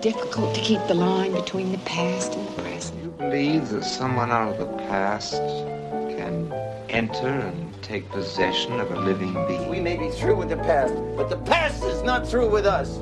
[0.00, 3.02] difficult to keep the line between the past and the present.
[3.02, 6.52] You believe that someone out of the past can
[6.88, 9.68] enter and take possession of a living being?
[9.68, 12.96] We may be through with the past, but the past is not through with us.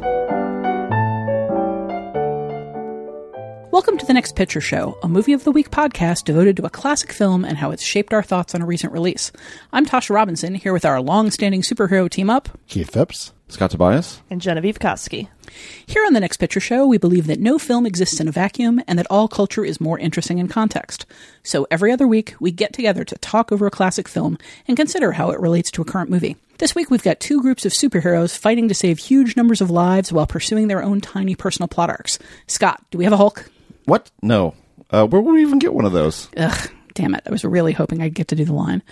[3.71, 6.71] Welcome to the Next Picture Show, a movie of the week podcast devoted to a
[6.71, 9.33] classic film and how it's shaped our thoughts on a recent release.
[9.71, 13.35] I'm Tasha Robinson, here with our long-standing superhero team up, Keith Phipps.
[13.49, 14.23] Scott Tobias.
[14.29, 15.29] and Genevieve Koski.
[15.87, 18.83] Here on the Next Picture Show, we believe that no film exists in a vacuum
[18.87, 21.07] and that all culture is more interesting in context.
[21.43, 25.13] So every other week, we get together to talk over a classic film and consider
[25.13, 26.37] how it relates to a current movie.
[26.59, 30.11] This week, we've got two groups of superheroes fighting to save huge numbers of lives
[30.13, 32.19] while pursuing their own tiny personal plot arcs.
[32.47, 33.51] Scott, do we have a Hulk?
[33.85, 34.11] What?
[34.23, 34.55] No.
[34.91, 36.29] Uh, where would we even get one of those?
[36.37, 37.23] Ugh, damn it.
[37.27, 38.83] I was really hoping I'd get to do the line.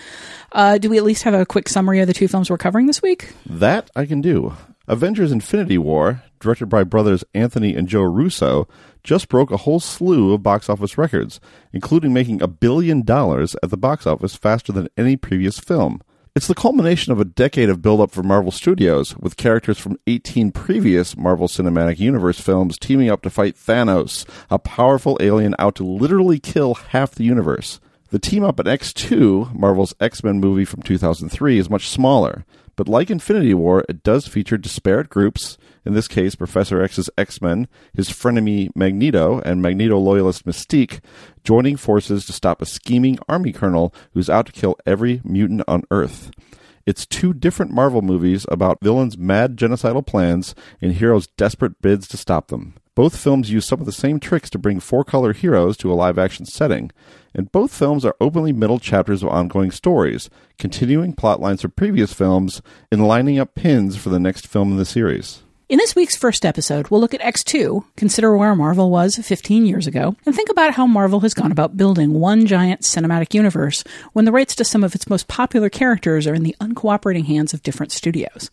[0.52, 2.86] Uh, do we at least have a quick summary of the two films we're covering
[2.86, 3.32] this week?
[3.46, 4.54] That I can do.
[4.86, 8.68] Avengers Infinity War, directed by brothers Anthony and Joe Russo,
[9.02, 11.40] just broke a whole slew of box office records,
[11.72, 16.02] including making a billion dollars at the box office faster than any previous film.
[16.36, 20.50] It's the culmination of a decade of build-up for Marvel Studios, with characters from 18
[20.50, 25.84] previous Marvel Cinematic Universe films teaming up to fight Thanos, a powerful alien out to
[25.84, 27.80] literally kill half the universe.
[28.10, 32.44] The team up in X2, Marvel's X Men movie from 2003, is much smaller,
[32.76, 37.40] but like Infinity War, it does feature disparate groups, in this case, Professor X's X
[37.40, 41.00] Men, his frenemy Magneto, and Magneto loyalist Mystique,
[41.44, 45.84] joining forces to stop a scheming army colonel who's out to kill every mutant on
[45.90, 46.30] Earth.
[46.86, 52.16] It's two different Marvel movies about villains' mad genocidal plans and heroes' desperate bids to
[52.16, 52.74] stop them.
[52.96, 55.94] Both films use some of the same tricks to bring four color heroes to a
[55.94, 56.90] live action setting,
[57.34, 60.28] and both films are openly middle chapters of ongoing stories,
[60.58, 64.76] continuing plot lines from previous films and lining up pins for the next film in
[64.76, 65.43] the series.
[65.66, 69.86] In this week's first episode, we'll look at X2, consider where Marvel was 15 years
[69.86, 74.26] ago, and think about how Marvel has gone about building one giant cinematic universe when
[74.26, 77.62] the rights to some of its most popular characters are in the uncooperating hands of
[77.62, 78.50] different studios.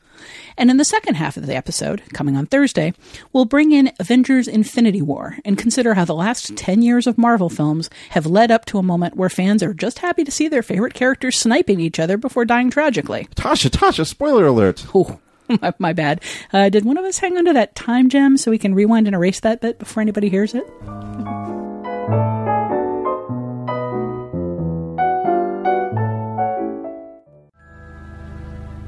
[0.57, 2.93] And in the second half of the episode, coming on Thursday,
[3.33, 7.49] we'll bring in Avengers Infinity War and consider how the last 10 years of Marvel
[7.49, 10.63] films have led up to a moment where fans are just happy to see their
[10.63, 13.27] favorite characters sniping each other before dying tragically.
[13.35, 14.85] Tasha, Tasha, spoiler alert!
[14.95, 15.19] Oh,
[15.61, 16.21] my, my bad.
[16.53, 19.07] Uh, did one of us hang on to that time gem so we can rewind
[19.07, 20.65] and erase that bit before anybody hears it?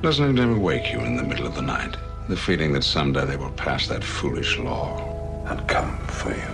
[0.03, 1.95] Doesn't it ever wake you in the middle of the night?
[2.27, 4.97] The feeling that someday they will pass that foolish law
[5.47, 6.53] and come for you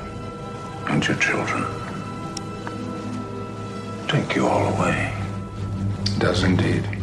[0.87, 1.65] and your children.
[4.07, 5.11] Take you all away.
[6.19, 6.98] Does indeed.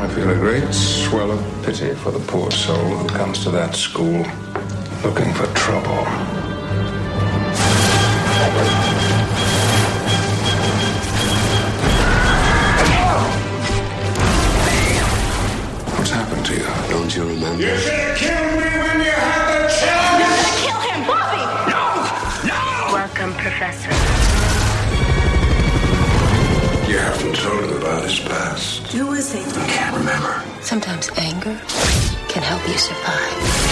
[0.00, 3.74] I feel a great swell of pity for the poor soul who comes to that
[3.74, 4.24] school
[5.02, 6.04] looking for trouble.
[15.96, 16.66] What's happened to you?
[16.90, 17.62] Don't you remember?
[17.64, 20.14] You should have killed me when you had the chance!
[20.14, 21.42] You're gonna Kill him, Bobby!
[21.74, 21.82] No!
[22.46, 22.94] No!
[22.94, 24.37] Welcome, Professor.
[26.88, 28.86] You haven't told him about his past.
[28.92, 29.40] Who is he?
[29.40, 30.42] I can't remember.
[30.62, 31.60] Sometimes anger
[32.30, 33.68] can help you survive.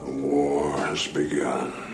[0.00, 1.93] The war has begun.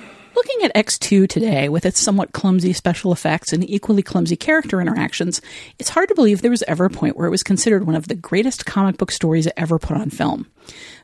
[0.60, 5.40] Looking at X2 today, with its somewhat clumsy special effects and equally clumsy character interactions,
[5.78, 8.08] it's hard to believe there was ever a point where it was considered one of
[8.08, 10.46] the greatest comic book stories ever put on film.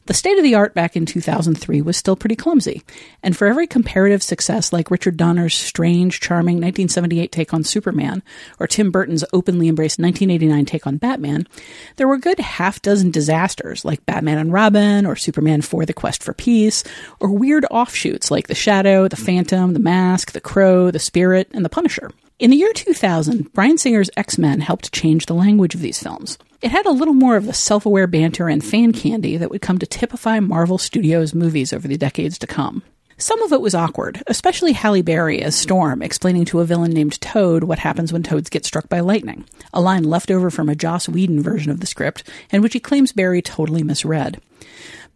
[0.06, 2.82] The state of the art back in 2003 was still pretty clumsy,
[3.24, 8.22] and for every comparative success like Richard Donner's strange, charming 1978 take on Superman,
[8.60, 11.48] or Tim Burton's openly embraced 1989 take on Batman,
[11.96, 16.22] there were good half dozen disasters like Batman and Robin, or Superman 4 The Quest
[16.22, 16.84] for Peace,
[17.18, 21.64] or weird offshoots like The Shadow, The Phantom, The Mask, The Crow, The Spirit, and
[21.64, 22.12] The Punisher.
[22.38, 26.36] In the year 2000, Bryan Singer's X Men helped change the language of these films.
[26.60, 29.62] It had a little more of the self aware banter and fan candy that would
[29.62, 32.82] come to typify Marvel Studios movies over the decades to come.
[33.16, 37.18] Some of it was awkward, especially Halle Berry as Storm explaining to a villain named
[37.22, 40.74] Toad what happens when toads get struck by lightning, a line left over from a
[40.74, 42.22] Joss Whedon version of the script,
[42.52, 44.42] and which he claims Berry totally misread.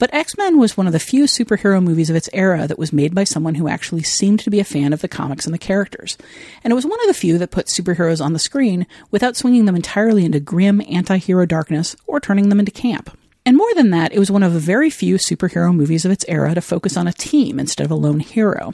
[0.01, 2.91] But X Men was one of the few superhero movies of its era that was
[2.91, 5.59] made by someone who actually seemed to be a fan of the comics and the
[5.59, 6.17] characters.
[6.65, 9.67] And it was one of the few that put superheroes on the screen without swinging
[9.67, 13.15] them entirely into grim anti hero darkness or turning them into camp.
[13.45, 16.25] And more than that, it was one of the very few superhero movies of its
[16.29, 18.73] era to focus on a team instead of a lone hero.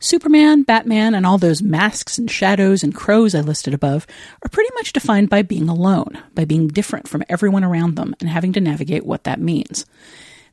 [0.00, 4.06] Superman, Batman, and all those masks and shadows and crows I listed above
[4.42, 8.30] are pretty much defined by being alone, by being different from everyone around them and
[8.30, 9.84] having to navigate what that means.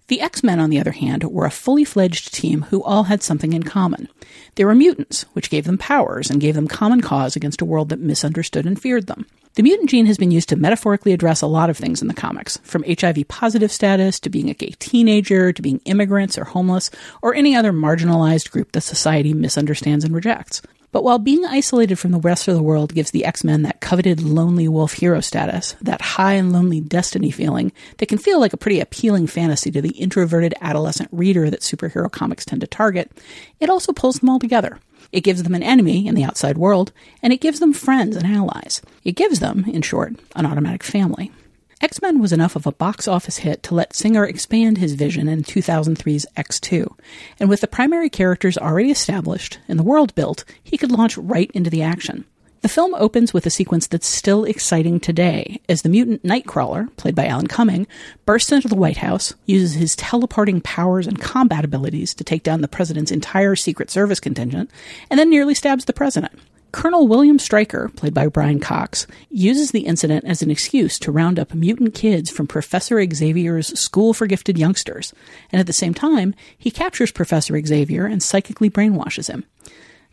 [0.10, 3.22] The X Men, on the other hand, were a fully fledged team who all had
[3.22, 4.10] something in common.
[4.56, 7.90] They were mutants, which gave them powers and gave them common cause against a world
[7.90, 9.28] that misunderstood and feared them.
[9.54, 12.16] The mutant gene has been used to metaphorically address a lot of things in the
[12.16, 16.90] comics, from HIV positive status to being a gay teenager to being immigrants or homeless
[17.22, 20.64] or any other marginalized group that society misunderstands and rejects.
[20.92, 23.80] But while being isolated from the rest of the world gives the X Men that
[23.80, 28.54] coveted lonely wolf hero status, that high and lonely destiny feeling that can feel like
[28.54, 33.12] a pretty appealing fantasy to the introverted adolescent reader that superhero comics tend to target,
[33.60, 34.80] it also pulls them all together.
[35.12, 36.92] It gives them an enemy in the outside world,
[37.24, 38.82] and it gives them friends and allies.
[39.04, 41.32] It gives them, in short, an automatic family.
[41.82, 45.30] X Men was enough of a box office hit to let Singer expand his vision
[45.30, 46.94] in 2003's X2.
[47.40, 51.50] And with the primary characters already established and the world built, he could launch right
[51.54, 52.26] into the action.
[52.62, 57.16] The film opens with a sequence that's still exciting today as the mutant Nightcrawler, played
[57.16, 57.88] by Alan Cumming,
[58.26, 62.60] bursts into the White House, uses his teleporting powers and combat abilities to take down
[62.60, 64.70] the president's entire Secret Service contingent,
[65.10, 66.34] and then nearly stabs the president.
[66.72, 71.40] Colonel William Stryker, played by Brian Cox, uses the incident as an excuse to round
[71.40, 75.12] up mutant kids from Professor Xavier's School for Gifted Youngsters,
[75.52, 79.46] and at the same time, he captures Professor Xavier and psychically brainwashes him.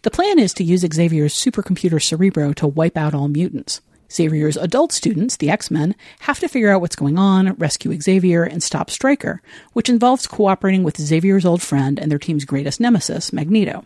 [0.03, 3.83] The plan is to use Xavier's supercomputer Cerebro to wipe out all mutants.
[4.11, 8.45] Xavier's adult students, the X Men, have to figure out what's going on, rescue Xavier,
[8.45, 9.43] and stop Stryker,
[9.73, 13.85] which involves cooperating with Xavier's old friend and their team's greatest nemesis, Magneto.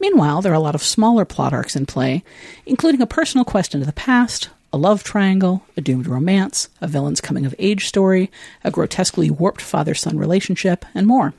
[0.00, 2.22] Meanwhile, there are a lot of smaller plot arcs in play,
[2.66, 7.20] including a personal quest into the past, a love triangle, a doomed romance, a villain's
[7.20, 8.30] coming of age story,
[8.62, 11.34] a grotesquely warped father son relationship, and more.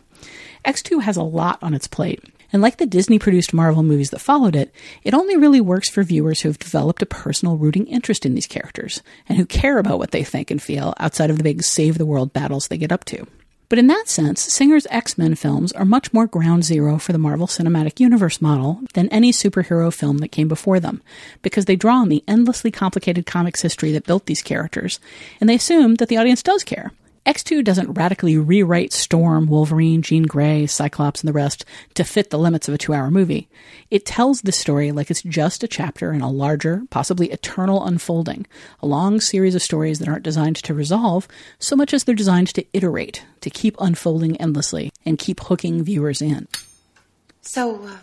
[0.66, 2.22] X2 has a lot on its plate,
[2.52, 4.74] and like the Disney produced Marvel movies that followed it,
[5.04, 8.48] it only really works for viewers who have developed a personal rooting interest in these
[8.48, 11.98] characters and who care about what they think and feel outside of the big save
[11.98, 13.26] the world battles they get up to.
[13.70, 17.20] But in that sense, Singer's X Men films are much more ground zero for the
[17.20, 21.04] Marvel Cinematic Universe model than any superhero film that came before them,
[21.44, 25.00] because they draw on the endlessly complicated comics history that built these characters,
[25.40, 26.92] and they assume that the audience does care.
[27.26, 32.40] X2 doesn't radically rewrite Storm, Wolverine, Jean Grey, Cyclops, and the rest to fit the
[32.40, 33.50] limits of a two hour movie.
[33.92, 38.48] It tells the story like it's just a chapter in a larger, possibly eternal unfolding,
[38.82, 41.28] a long series of stories that aren't designed to resolve
[41.60, 46.22] so much as they're designed to iterate, to keep unfolding endlessly, and keep hooking viewers
[46.22, 46.48] in.
[47.42, 47.98] So, uh,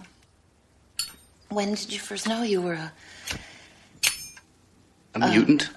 [1.49, 2.93] when did you first know you were a.
[5.15, 5.71] A mutant?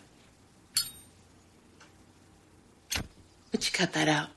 [3.51, 4.29] But you cut that out.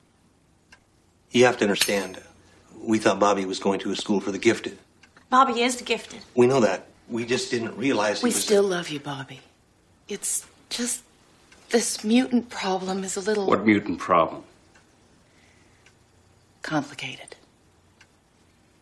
[1.31, 2.19] You have to understand.
[2.81, 4.77] We thought Bobby was going to a school for the gifted.
[5.29, 6.21] Bobby is the gifted.
[6.35, 6.87] We know that.
[7.09, 8.43] We just didn't realize he We was.
[8.43, 9.39] still love you, Bobby.
[10.07, 11.03] It's just.
[11.69, 14.43] This mutant problem is a little What mutant problem?
[16.61, 17.35] complicated.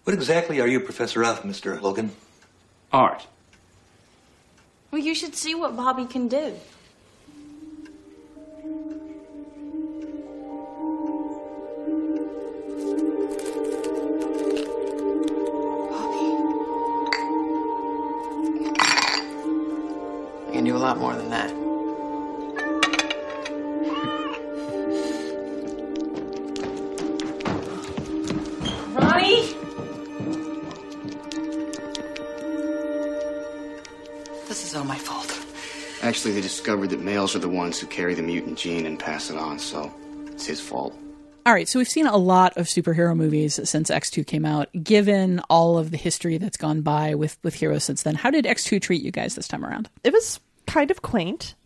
[0.03, 1.81] What exactly are you professor of, Mr.
[1.81, 2.11] Logan?
[2.91, 3.25] Art.
[4.91, 6.53] Well, you should see what Bobby can do.
[36.71, 39.59] Discovered that males are the ones who carry the mutant gene and pass it on,
[39.59, 39.93] so
[40.27, 40.97] it's his fault.
[41.45, 44.69] All right, so we've seen a lot of superhero movies since X2 came out.
[44.81, 48.45] Given all of the history that's gone by with with heroes since then, how did
[48.45, 49.89] X2 treat you guys this time around?
[50.05, 50.39] it was
[50.71, 51.55] kind of quaint.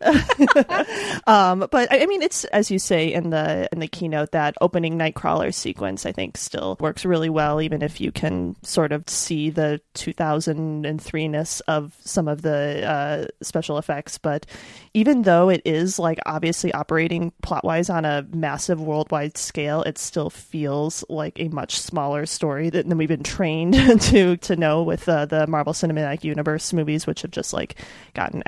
[1.28, 4.96] Um but I, mean it's as you say in the in the keynote that opening
[4.96, 9.50] nightcrawler sequence i think still works really well even if you can sort of see
[9.50, 14.18] the 2003ness of some of the uh, special effects.
[14.18, 14.46] But
[14.94, 19.98] even though it is like obviously operating plot wise on a massive worldwide scale it
[19.98, 24.82] still feels like a much smaller story than, than we've been trained to to know
[24.82, 27.76] with uh, the marvel cinematic universe movies which have just like
[28.14, 28.42] gotten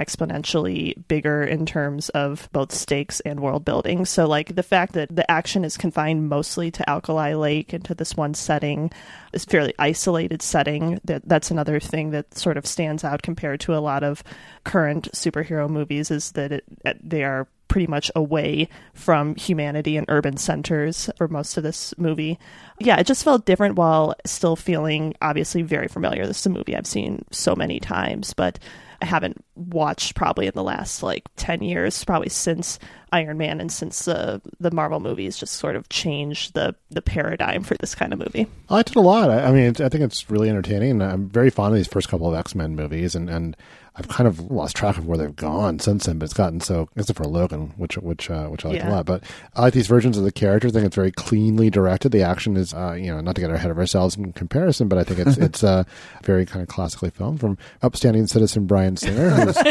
[1.09, 4.05] bigger in terms of both stakes and world building.
[4.05, 7.95] So, like the fact that the action is confined mostly to Alkali Lake and to
[7.95, 8.91] this one setting,
[9.33, 13.75] this fairly isolated setting, that that's another thing that sort of stands out compared to
[13.75, 14.23] a lot of
[14.65, 16.65] current superhero movies is that it,
[17.03, 22.39] they are pretty much away from humanity and urban centers for most of this movie.
[22.81, 26.27] Yeah, it just felt different while still feeling obviously very familiar.
[26.27, 28.59] This is a movie I've seen so many times, but
[29.01, 32.79] I haven't watched probably in the last like 10 years, probably since
[33.13, 37.63] Iron Man and since the the Marvel movies just sort of changed the the paradigm
[37.63, 38.47] for this kind of movie.
[38.69, 39.31] Oh, I liked it a lot.
[39.31, 41.01] I, I mean, I think it's really entertaining.
[41.01, 43.57] I'm very fond of these first couple of X Men movies, and and
[43.99, 46.19] I've kind of lost track of where they've gone since then.
[46.19, 48.91] But it's gotten so, except for Logan, which which uh, which I like Yeah.
[48.91, 49.07] a lot.
[49.07, 49.25] But
[49.57, 50.71] I like these versions of the characters.
[50.73, 52.13] I think it's very cleanly directed.
[52.13, 54.99] The action is, uh, you know, not to get ahead of ourselves in comparison, but
[54.99, 55.83] I think it's it's uh,
[56.23, 59.31] very kind of classically filmed from upstanding citizen Bryan Singer.
[59.31, 59.57] Who's,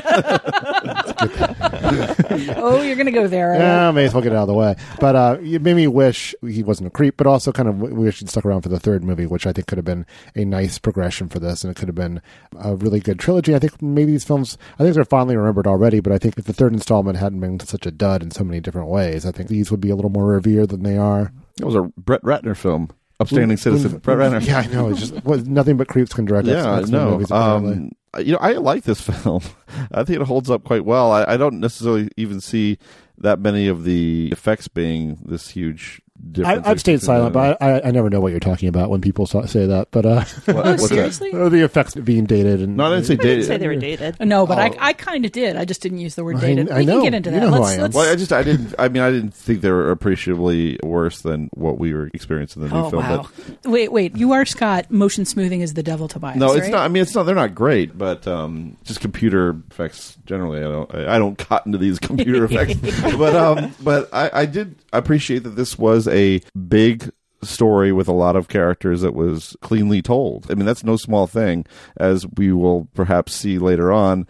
[2.58, 3.54] oh, you're going to go there.
[3.56, 4.76] yeah, may as well get out of the way.
[5.00, 7.96] But uh, it made me wish he wasn't a creep, but also kind of w-
[7.96, 10.06] wish he'd stuck around for the third movie, which I think could have been
[10.36, 12.22] a nice progression for this, and it could have been
[12.60, 13.56] a really good trilogy.
[13.56, 16.46] I think maybe these films, I think they're fondly remembered already, but I think if
[16.46, 19.50] the third installment hadn't been such a dud in so many different ways, I think
[19.50, 21.32] these would be a little more revered than they are.
[21.60, 22.90] It was a Brett Ratner film.
[23.20, 23.98] Upstanding Citizen.
[23.98, 24.46] Brett Ratner.
[24.46, 24.90] Yeah, I know.
[24.90, 26.48] It's just well, nothing but creeps can direct.
[26.48, 27.12] Yeah, X-Men no.
[27.12, 27.32] movies.
[27.32, 29.42] Um, you know, I like this film.
[29.92, 31.12] I think it holds up quite well.
[31.12, 32.78] I, I don't necessarily even see
[33.18, 36.02] that many of the effects being this huge.
[36.44, 39.02] I, I've stayed silent, but I, I, I never know what you're talking about when
[39.02, 39.88] people say that.
[39.92, 40.88] But uh, What- Oh, what's that?
[40.90, 41.32] seriously?
[41.34, 43.76] Oh, the effects being dated and No, I didn't say I didn't say they were
[43.78, 44.20] dated.
[44.20, 44.62] No, but Oh.
[44.62, 45.56] I, I kind of did.
[45.56, 46.70] I just didn't use the word dated.
[46.70, 46.96] I we know.
[47.02, 47.46] can get into You that.
[47.46, 47.82] know who let's, I am.
[47.82, 48.76] let's- Well, I just I didn't.
[48.78, 52.70] I mean, I didn't think they were appreciably worse than what we were experiencing in
[52.70, 53.04] the new oh film.
[53.04, 53.30] wow!
[53.66, 54.16] Wait, wait.
[54.18, 54.92] You are Scott.
[54.92, 56.34] Motion smoothing is the devil to buy.
[56.34, 56.72] No, it's right?
[56.72, 56.82] not.
[56.82, 57.24] I mean, it's not.
[57.24, 60.60] They're not great, but um, just computer effects generally.
[60.60, 60.94] I don't.
[60.96, 62.76] I, I don't cotton to these computer effects.
[63.18, 67.12] but um, but I, I did appreciate that this was a big
[67.44, 70.50] story with a lot of characters that was cleanly told.
[70.50, 71.66] I mean, that's no small thing,
[71.98, 74.28] as we will perhaps see later on.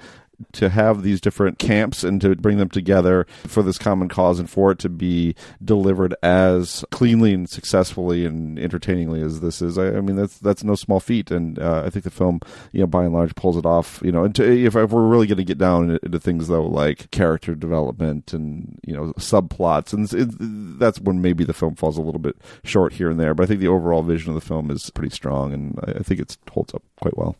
[0.54, 4.48] To have these different camps and to bring them together for this common cause and
[4.48, 9.98] for it to be delivered as cleanly and successfully and entertainingly as this is, I,
[9.98, 11.32] I mean that's that's no small feat.
[11.32, 12.40] And uh, I think the film,
[12.72, 14.00] you know, by and large, pulls it off.
[14.04, 16.66] You know, and to, if, if we're really going to get down into, things though,
[16.66, 21.98] like character development and you know subplots, and it, that's when maybe the film falls
[21.98, 23.34] a little bit short here and there.
[23.34, 26.04] But I think the overall vision of the film is pretty strong, and I, I
[26.04, 27.36] think it holds up quite well.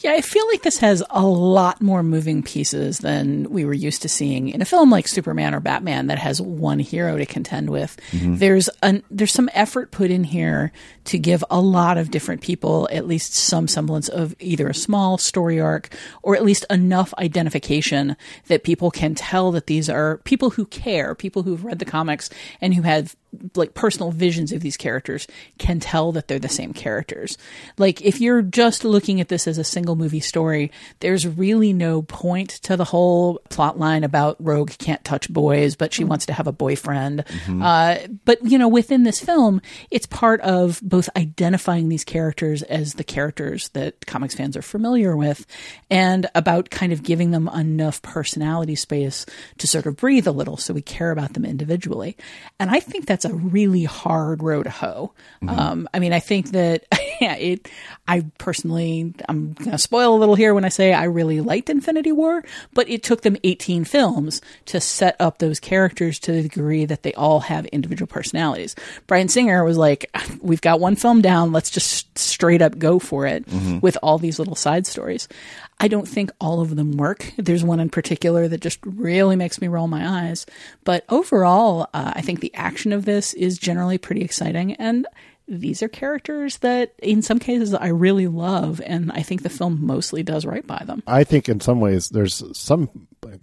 [0.00, 4.02] Yeah, I feel like this has a lot more moving pieces than we were used
[4.02, 7.70] to seeing in a film like Superman or Batman that has one hero to contend
[7.70, 7.96] with.
[8.12, 8.38] Mhm.
[8.38, 10.72] There's an there's some effort put in here
[11.06, 15.18] to give a lot of different people at least some semblance of either a small
[15.18, 15.88] story arc
[16.22, 21.14] or at least enough identification that people can tell that these are people who care,
[21.14, 23.16] people who've read the comics and who have
[23.54, 25.26] like personal visions of these characters
[25.58, 27.36] can tell that they're the same characters.
[27.76, 32.02] Like if you're just looking at this as a single movie story, there's really no
[32.02, 36.32] point to the whole plot line about Rogue can't touch boys, but she wants to
[36.32, 37.24] have a boyfriend.
[37.46, 37.62] Mhm.
[37.62, 42.94] Uh, but you know, within this film, it's part of both identifying these characters as
[42.94, 45.44] the characters that comics fans are familiar with,
[45.90, 49.26] and about kind of giving them enough personality space
[49.58, 52.16] to sort of breathe a little, so we care about them individually.
[52.58, 55.12] And I think that's a really hard row to hoe.
[55.42, 55.58] Mhm.
[55.58, 56.84] Um, I mean, I think that
[57.20, 57.68] yeah, it.
[58.06, 61.68] I personally, I'm going to spoil a little here when I say I really liked
[61.68, 66.42] Infinity War, but it took them 18 films to set up those characters to the
[66.42, 68.74] degree that they all have individual personalities.
[69.08, 70.10] Bryan Singer was like,
[70.40, 71.52] "We've got one film down.
[71.52, 73.82] Let's just straight up go for it Mhm.
[73.82, 75.28] with all these little side stories."
[75.80, 77.32] I don't think all of them work.
[77.36, 80.44] There's one in particular that just really makes me roll my eyes.
[80.84, 84.74] But overall, uh, I think the action of this is generally pretty exciting.
[84.74, 85.06] And
[85.46, 88.80] these are characters that, in some cases, I really love.
[88.84, 91.02] And I think the film mostly does right by them.
[91.06, 92.90] I think in some ways there's some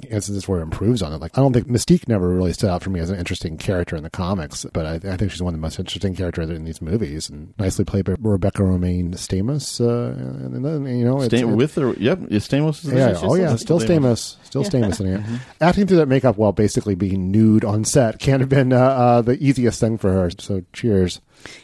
[0.09, 1.17] instances where it improves on it.
[1.21, 3.95] Like I don't think Mystique never really stood out for me as an interesting character
[3.95, 6.63] in the comics, but I, I think she's one of the most interesting characters in
[6.65, 9.79] these movies, and nicely played by Rebecca Romijn Stamos.
[9.81, 10.13] Uh,
[10.45, 12.85] and then you know, it's, Stam- it's- with or yep, yeah, Stamos.
[12.85, 14.69] Is yeah, oh yeah, still Stamos, still Yeah.
[14.69, 15.15] Stamos in here.
[15.25, 15.39] Mhm.
[15.61, 19.21] Acting through that makeup while basically being nude on set can't have been uh, uh,
[19.21, 20.29] the easiest thing for her.
[20.37, 21.21] So cheers.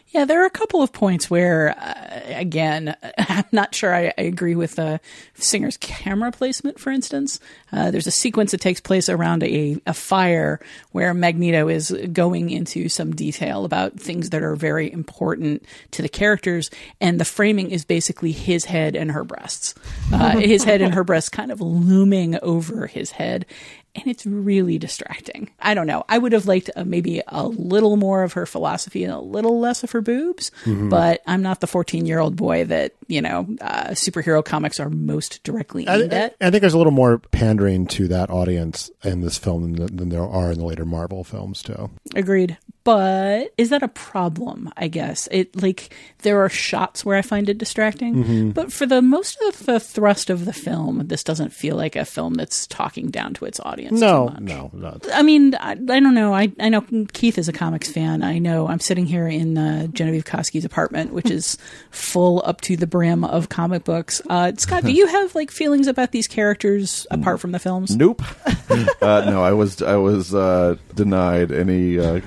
[0.07, 4.21] Yeah, there are a couple of points where, uh, again, I'm not sure I, I
[4.23, 4.97] agree with uh,
[5.35, 7.39] Singer's camera placement, for instance.
[7.71, 10.59] Uh, there's a sequence that takes place around a, a fire
[10.91, 16.09] where Magneto is going into some detail about things that are very important to the
[16.09, 19.75] characters, and the framing is basically his head and her breasts.
[20.11, 23.45] Uh, his head and her breasts kind of looming over his head.
[23.95, 25.49] And it's really distracting.
[25.59, 26.03] I don't know.
[26.07, 29.59] I would have liked uh, maybe a little more of her philosophy and a little
[29.59, 30.89] less of her boobs, Mhm.
[30.89, 34.89] but I'm not the 14 year old boy that, you know, uh, superhero comics are
[34.89, 36.35] most directly I, aimed at.
[36.39, 40.09] I think there's a little more pandering to that audience in this film than, than
[40.09, 41.89] there are in the later Marvel films too.
[42.15, 42.57] Agreed.
[42.83, 44.71] But is that a problem?
[44.75, 48.53] I guess it like there are shots where I find it distracting, Mhm.
[48.55, 52.05] but for the most of the thrust of the film, this doesn't feel like a
[52.05, 53.99] film that's talking down to its audience.
[53.99, 54.39] too No, much.
[54.41, 54.97] no, no.
[55.13, 56.33] I mean, I, I don't know.
[56.33, 56.83] I, I know
[57.13, 58.23] Keith is a comics fan.
[58.23, 61.57] I know I'm sitting here in uh, Genevieve Koski's apartment, which is
[61.91, 64.21] full up to the brim of comic books.
[64.27, 67.95] Uh, Scott, do you have like feelings about these characters apart from the films?
[67.95, 68.23] Nope.
[69.01, 72.19] uh, no, I was I was uh, denied any uh,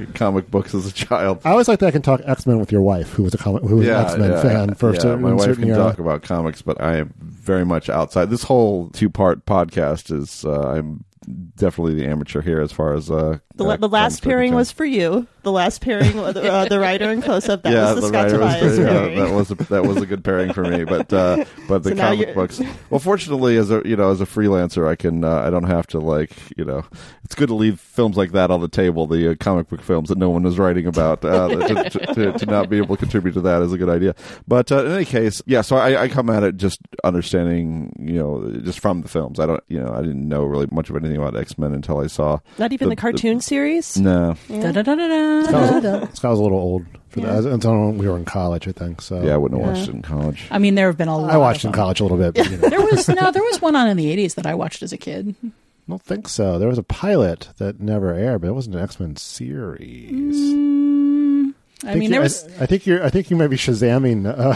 [0.45, 1.41] comic books as a child.
[1.45, 3.39] I always like that I can talk X Men with your wife, who was a
[3.39, 5.77] comic, who was an X Men fan First, yeah, my wife can era.
[5.77, 8.31] talk about comics, but I am very much outside.
[8.31, 13.11] This whole two part podcast is uh, I'm definitely the amateur here as far as
[13.11, 15.27] uh, The, uh, the last pairing was for you.
[15.43, 18.01] The last pairing, uh, the, uh, the writer and close up, that yeah, was the,
[18.01, 19.19] the Scott Tobias yeah, pairing.
[19.19, 20.85] that was a, that was a good pairing for me.
[20.85, 22.63] But uh, but the So comic books.
[22.89, 25.87] Well, fortunately, as a you know as a freelancer, I can uh, I don't have
[25.89, 26.85] to like you know
[27.25, 29.07] it's good to leave films like that on the table.
[29.07, 32.47] The uh, comic book films that no one is writing about uh, to, to, to,
[32.47, 34.15] not be able to contribute to that is a good idea.
[34.49, 35.61] But uh, in any case, yeah.
[35.61, 39.39] So I, I come at it just understanding you know just from the films.
[39.39, 41.99] I don't you know I didn't know really much of anything about X Men until
[41.99, 43.97] I saw Not even the, cartoon series.
[43.99, 44.37] No.
[44.49, 44.71] Yeah.
[44.73, 47.41] Scott was, Scott was a little old for Yeah.
[47.41, 47.53] that.
[47.53, 49.01] Until we were in college, I think.
[49.03, 49.79] So Yeah, I wouldn't have Yeah.
[49.79, 50.47] watched it in college.
[50.51, 51.31] I mean, there have been a lot.
[51.31, 51.79] I watched of in them.
[51.81, 52.35] college a little bit.
[52.35, 52.69] But, you know.
[52.69, 54.97] There was no, there was one on in the '80s that I watched as a
[54.99, 55.35] kid.
[55.45, 55.49] I
[55.91, 56.59] don't think so.
[56.59, 60.37] There was a pilot that never aired, but it wasn't an X Men series.
[60.55, 61.54] Mm.
[61.83, 62.47] I, think mean, you- there was.
[62.59, 63.05] I, I think you're.
[63.05, 64.25] I think you might be shazamming.
[64.27, 64.55] Uh,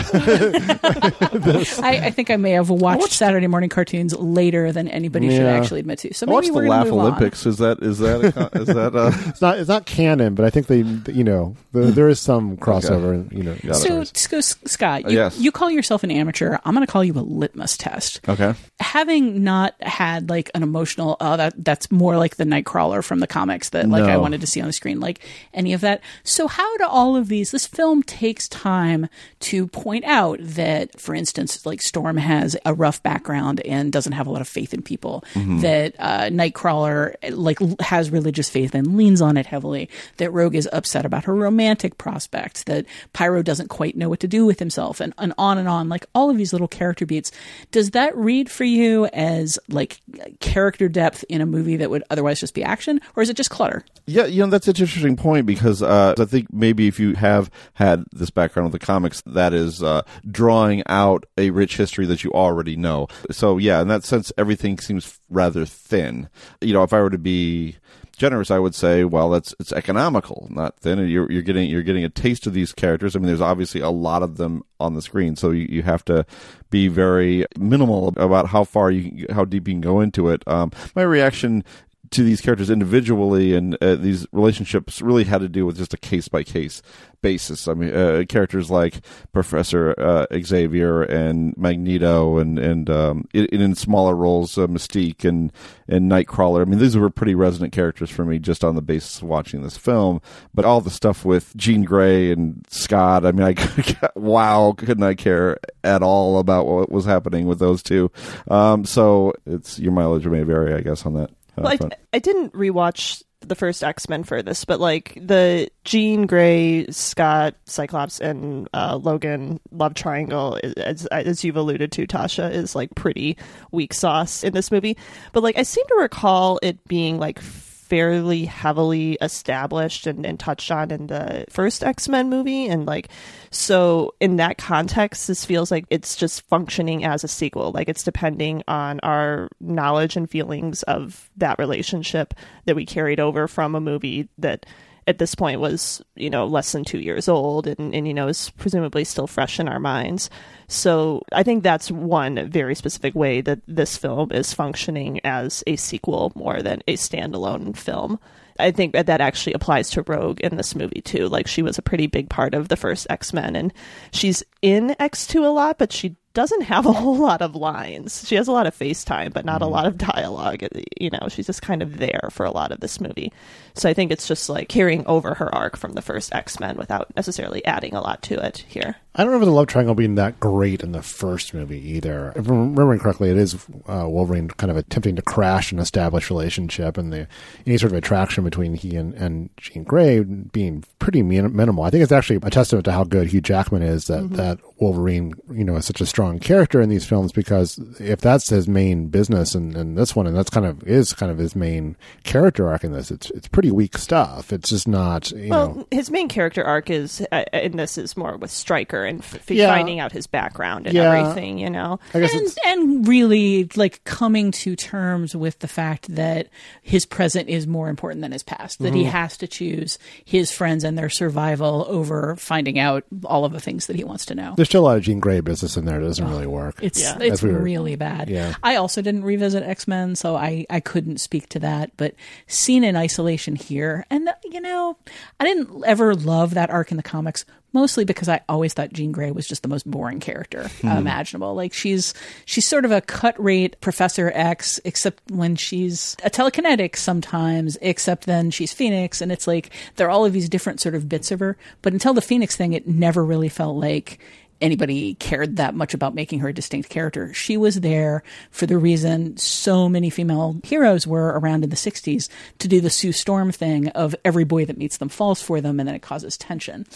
[1.39, 1.79] this.
[1.81, 5.81] I, I think I may have watched, Saturday morning cartoons later than anybody should actually
[5.81, 6.15] admit to.
[6.15, 7.01] So I maybe watched we're the Laugh move on.
[7.01, 7.47] Olympics.
[7.47, 9.59] Is that is that a, con- is that uh, it's not.
[9.59, 10.79] It's not canon, but I think they.
[11.13, 13.13] You know, the, there is some crossover.
[13.15, 15.39] and You know, So, so, Scott, Uh, you, yes.
[15.39, 16.59] you call yourself an amateur.
[16.65, 18.21] I'm going to call you a litmus test.
[18.29, 18.55] okay?
[18.81, 23.27] Having not had like an emotional, oh, that that's more like the Nightcrawler from the
[23.27, 25.21] comics that like I wanted to see on the screen, like
[25.53, 26.01] any of that.
[26.25, 27.51] So, how do all of these?
[27.51, 29.09] This film takes time
[29.41, 34.27] to point out that, for instance, like Storm has a rough background and doesn't have
[34.27, 35.25] a lot of faith in people.
[35.35, 35.61] Mhm.
[35.61, 39.89] That uh, Nightcrawler like has religious faith and leans on it heavily.
[40.19, 42.65] That Rogue is upset about her romantic prospects.
[42.65, 45.89] That Pyro doesn't quite know what to do with himself, and, and on and on.
[45.89, 47.31] Like all of these little character beats.
[47.71, 50.01] Does that read for you as like
[50.41, 53.51] character depth in a movie that would otherwise just be action, or is it just
[53.51, 53.85] clutter?
[54.07, 57.49] Yeah, you know that's an interesting point because uh, I think maybe if you have
[57.75, 62.25] had this background with the comics, that is uh, drawing out a rich history that
[62.25, 63.07] you already know.
[63.31, 66.29] So yeah, in that sense, everything seems rather thin.
[66.61, 67.77] You know, if I were to be
[68.17, 70.99] generous, I would say, well, that's it's economical, not thin.
[71.09, 73.15] You're you're getting you're getting a taste of these characters.
[73.15, 76.05] I mean, there's obviously a lot of them on the screen, so you, you have
[76.07, 76.27] to
[76.71, 80.43] be very minimal about how far you how deep you can go into it.
[80.49, 81.65] Um, my reaction
[82.11, 85.99] to these characters individually and uh, these relationships really had to do with just a
[85.99, 86.83] case by case
[87.23, 87.69] basis.
[87.69, 89.01] I mean, uh, characters like
[89.33, 95.53] Professor uh, Xavier and Magneto, and and um, in, in smaller roles, uh, Mystique and
[95.89, 96.63] and Nightcrawler.
[96.63, 99.63] I mean, these were pretty resonant characters for me just on the basis of watching
[99.63, 100.21] this film.
[100.55, 105.15] But all the stuff with Jean Grey and Scott, I mean, I wow, couldn't I
[105.15, 108.11] care at all about what was happening with those two?
[108.49, 111.31] Um, so it's your mileage may vary, I guess, on that.
[111.63, 111.79] Well.
[111.81, 116.87] I, I didn't rewatch the first X Men for this, but like the Jean Grey,
[116.91, 122.95] Scott, Cyclops, and uh, Logan love triangle, as as you've alluded to, Tasha, is like
[122.95, 123.37] pretty
[123.71, 124.97] weak sauce in this movie.
[125.33, 127.41] But like I seem to recall it being like
[127.89, 132.67] fairly heavily established and, and touched on in the first X-Men movie.
[132.67, 133.09] And like
[133.51, 137.73] so in that context this feels like it's just functioning as a sequel.
[137.73, 142.35] Like it's depending on our knowledge and feelings of that relationship
[142.67, 144.67] that we carried over from a movie that
[145.09, 148.29] at this point was you know less than two years old and, and you know
[148.29, 150.31] is presumably still fresh in our minds.
[150.69, 155.77] So i think that's one very specific way that this film is functioning as a
[155.77, 158.21] sequel more than a standalone film.
[158.61, 161.29] I think that that actually applies to rogue in this movie too.
[161.29, 163.73] Like she was a pretty big part of the first x-men and
[164.13, 168.27] she's in x2 a lot but she doesn't have a whole lot of lines.
[168.29, 169.75] She has a lot of FaceTime, but not a mm-hmm.
[169.75, 170.63] lot of dialogue.
[171.01, 173.33] You know, she's just kind of there for a lot of this movie.
[173.75, 176.77] So I think it's just like carrying over her arc from the first X Men
[176.77, 178.95] without necessarily adding a lot to it here.
[179.19, 182.33] I don't remember the love triangle being that great in the first movie either.
[182.37, 183.55] If I'm remembering correctly, it is
[183.89, 187.27] uh, Wolverine kind of attempting to crash an established relationship, and the
[187.67, 191.83] any sort of attraction between he and, and Jean Grey being pretty min- minimal.
[191.83, 194.37] I think it's actually a testament to how good Hugh Jackman is that Mm-hmm.
[194.37, 198.49] that Wolverine, you know, is such a strong character in these films because if that's
[198.49, 201.57] his main business and, in this one, and that's kind of is kind of his
[201.57, 204.53] main character arc in this, it's it's pretty weak stuff.
[204.53, 205.87] It's just not, you well, know.
[205.91, 209.69] his main character arc is, uh, in this, is more with Stryker and f- Yeah.
[209.69, 211.13] finding out his background and Yeah.
[211.19, 211.59] everything.
[211.59, 216.49] You know, and, and really like coming to terms with the fact that
[216.83, 219.11] his present is more important than his past that he Mhm.
[219.11, 223.87] has to choose his friends and their survival over finding out all of the things
[223.87, 226.01] that he wants to know There's still a lot of Jean Grey business in there
[226.01, 226.79] It doesn't really work.
[226.83, 228.29] it's As it's we were- really bad.
[228.29, 228.55] Yeah.
[228.63, 231.91] I also didn't revisit X Men, so I I couldn't speak to that.
[231.97, 232.15] But
[232.47, 234.97] seen in isolation here, and you know,
[235.41, 237.45] I didn't ever love that arc in the comics.
[237.75, 240.89] Mostly because I always thought Jean Grey was just the most boring character Hmm.
[240.89, 241.55] imaginable.
[241.55, 242.15] Like she's
[242.47, 247.77] she's sort of a cut rate Professor X, except when she's a telekinetic sometimes.
[247.83, 251.09] Except then she's Phoenix, and it's like there are all of these different sort of
[251.09, 251.57] bits of her.
[251.83, 254.19] But until the Phoenix thing, it never really felt like
[254.61, 257.33] anybody cared that much about making her a distinct character.
[257.33, 262.29] She was there for the reason so many female heroes were around in the 60s
[262.59, 265.79] to do the Sue Storm thing of every boy that meets them falls for them
[265.79, 266.87] and then it causes tension.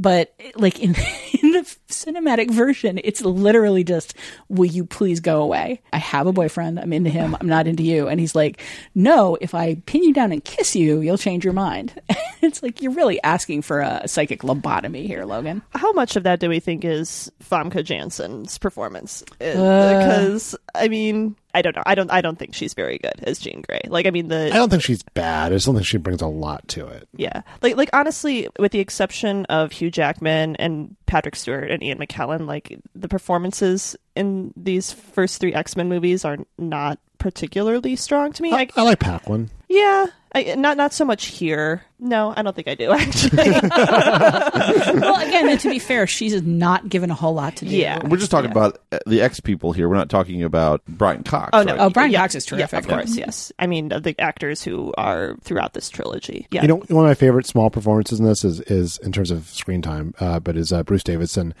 [0.00, 0.94] But like in,
[1.42, 4.14] in the cinematic version, it's literally just,
[4.48, 5.80] will you please go away?
[5.92, 6.78] I have a boyfriend.
[6.80, 7.36] I'm into him.
[7.40, 8.08] I'm not into you.
[8.08, 8.60] And he's like,
[8.94, 12.00] no, if I pin you down and kiss you, you'll change your mind.
[12.40, 15.62] it's like, you're really asking for a psychic lobotomy here, Logan.
[15.74, 19.22] how much of that do we think is Famke Janssen's performance?
[19.40, 19.98] Uh, Uh.
[20.00, 21.82] Because I mean, I don't know.
[21.84, 22.10] I don't.
[22.12, 23.80] I don't think she's very good as Jean Grey.
[23.88, 25.52] Like, I mean, the I don't think she's bad.
[25.52, 27.08] I just don't think she brings a lot to it.
[27.16, 27.42] Yeah.
[27.60, 32.46] Like like honestly, with the exception of Hugh Jackman and Patrick Stewart and Ian McKellen,
[32.46, 38.42] like the performances in these first three X Men movies are not particularly strong to
[38.42, 38.52] me.
[38.52, 39.50] I, I like Paquin.
[39.68, 40.06] yeah.
[40.32, 41.82] I, not not so much here.
[41.98, 43.50] No, I don't think I do actually.
[43.50, 47.76] well, again, and to be fair, she's not given a whole lot to do.
[47.76, 48.06] Yeah.
[48.06, 49.88] We're just talking about uh, the X people here.
[49.88, 51.50] We're not talking about Brian Cox.
[51.52, 51.72] Oh no!
[51.72, 51.80] right?
[51.80, 52.72] Oh, Brian yeah, Cox is terrific.
[52.72, 53.52] Yeah, of course, yes.
[53.58, 56.46] I mean, the actors who are throughout this trilogy.
[56.50, 59.30] Yeah, You know, one of my favorite small performances in this is, is in terms
[59.30, 61.54] of screen time, uh, but is uh, Bruce Davison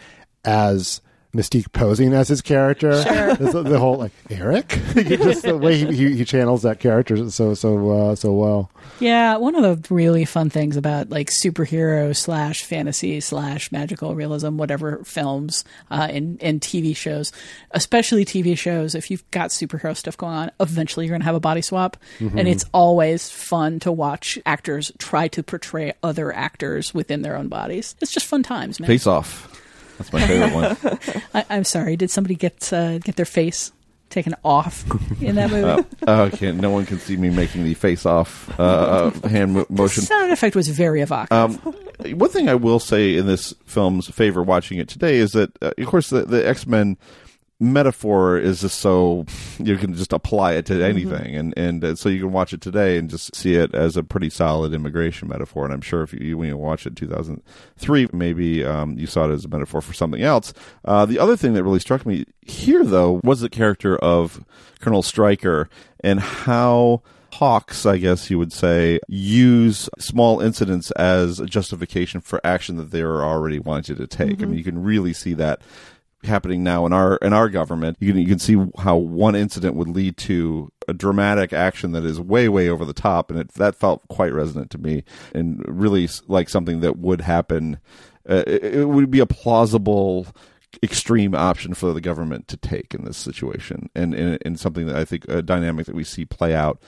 [0.44, 1.00] as
[1.34, 3.02] Mystique posing as his character.
[3.02, 3.34] Sure.
[3.36, 7.54] the, the whole like Erik, just the way he, he, he channels that character so
[7.54, 8.70] so uh, so well.
[8.98, 14.56] Yeah, one of the really fun things about like superhero slash fantasy slash magical realism,
[14.56, 17.32] whatever films uh, and and TV shows,
[17.70, 21.34] especially TV shows, if you've got superhero stuff going on, eventually you're going to have
[21.36, 22.36] a body swap, Mhm.
[22.38, 27.48] and it's always fun to watch actors try to portray other actors within their own
[27.48, 27.94] bodies.
[28.00, 28.88] It's just fun times, man.
[28.88, 29.49] Face Off.
[30.00, 31.22] That's my favorite one.
[31.34, 33.70] I, I'm sorry, did somebody get uh, get their face
[34.08, 34.82] taken off
[35.20, 35.84] in that movie?
[36.08, 38.62] Uh, okay, no one can see me making the face off uh,
[39.22, 40.02] uh, hand mo- the motion.
[40.02, 41.64] sound effect was very evocative.
[41.66, 45.50] Um, one thing I will say in this film's favor, watching it today, is that
[45.62, 46.96] uh, of course the, the X Men
[47.60, 49.26] metaphor is just so
[49.58, 52.60] you can just apply it to anything, and and uh, so you can watch it
[52.60, 55.64] today and just see it as a pretty solid immigration metaphor.
[55.64, 59.28] And I'm sure if you when you watch it in 2003, maybe um, you saw
[59.28, 60.52] it as a metaphor for something else.
[60.84, 64.44] Uh, the other thing that really struck me here, though, was the character of
[64.80, 65.68] Colonel Stryker
[66.02, 67.02] and how.
[67.34, 72.90] Hawks, I guess you would say, use small incidents as a justification for action that
[72.90, 74.42] they are already wanting to take.
[74.42, 74.48] I Mhm.
[74.48, 75.60] mean, you can really see that
[76.24, 77.96] happening now in our in our government.
[78.00, 82.04] You can you can see how one incident would lead to a dramatic action that
[82.04, 85.04] is way way over the top, and it that felt quite resonant to me,
[85.34, 87.78] and really like something that would happen.
[88.28, 90.26] Uh, it, it would be a plausible
[90.82, 94.96] extreme option for the government to take in this situation, and and, and something that
[94.96, 96.80] I think a dynamic that we see play out.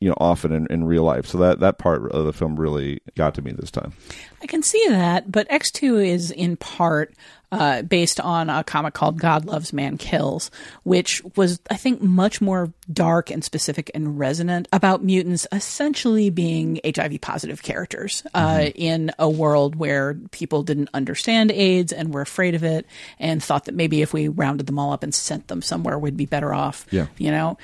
[0.00, 1.26] You know, often in, in real life.
[1.26, 3.94] So that, that part of the film really got to me this time.
[4.40, 7.14] I can see that, but X2 is in part
[7.50, 10.50] uh, based on a comic called God Loves Man Kills,
[10.82, 16.80] which was, I think, much more dark and specific and resonant about mutants essentially being
[16.84, 22.54] HIV positive characters uh, in a world where people didn't understand AIDS and were afraid
[22.54, 22.86] of it
[23.18, 26.16] and thought that maybe if we rounded them all up and sent them somewhere, we'd
[26.16, 26.86] be better off.
[26.90, 27.06] Yeah.
[27.16, 27.56] You know?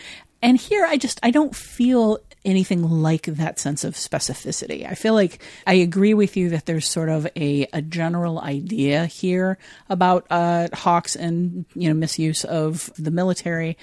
[0.44, 4.86] And here I just I don't feel anything like that sense of specificity.
[4.86, 9.06] I feel like I agree with you that there's sort of a, a general idea
[9.06, 9.56] here
[9.88, 13.78] about uh, Hawks and you know misuse of the military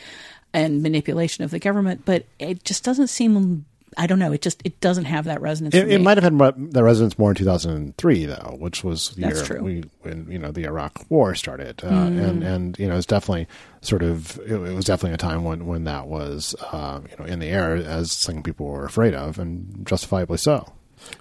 [0.53, 3.65] and manipulation of the government, but it just doesn't seem
[3.97, 4.31] I don't know.
[4.31, 5.75] It just it doesn't have that resonance.
[5.75, 9.37] It, it might have had the resonance more in 2003, though, which was the That's
[9.39, 9.61] year true.
[9.63, 12.23] we when you know the Iraq War started, uh, Mm.
[12.29, 13.47] and and you know it's definitely
[13.81, 17.25] sort of it, it was definitely a time when when that was uh, you know
[17.25, 20.71] in the air as something people were afraid of, and justifiably so.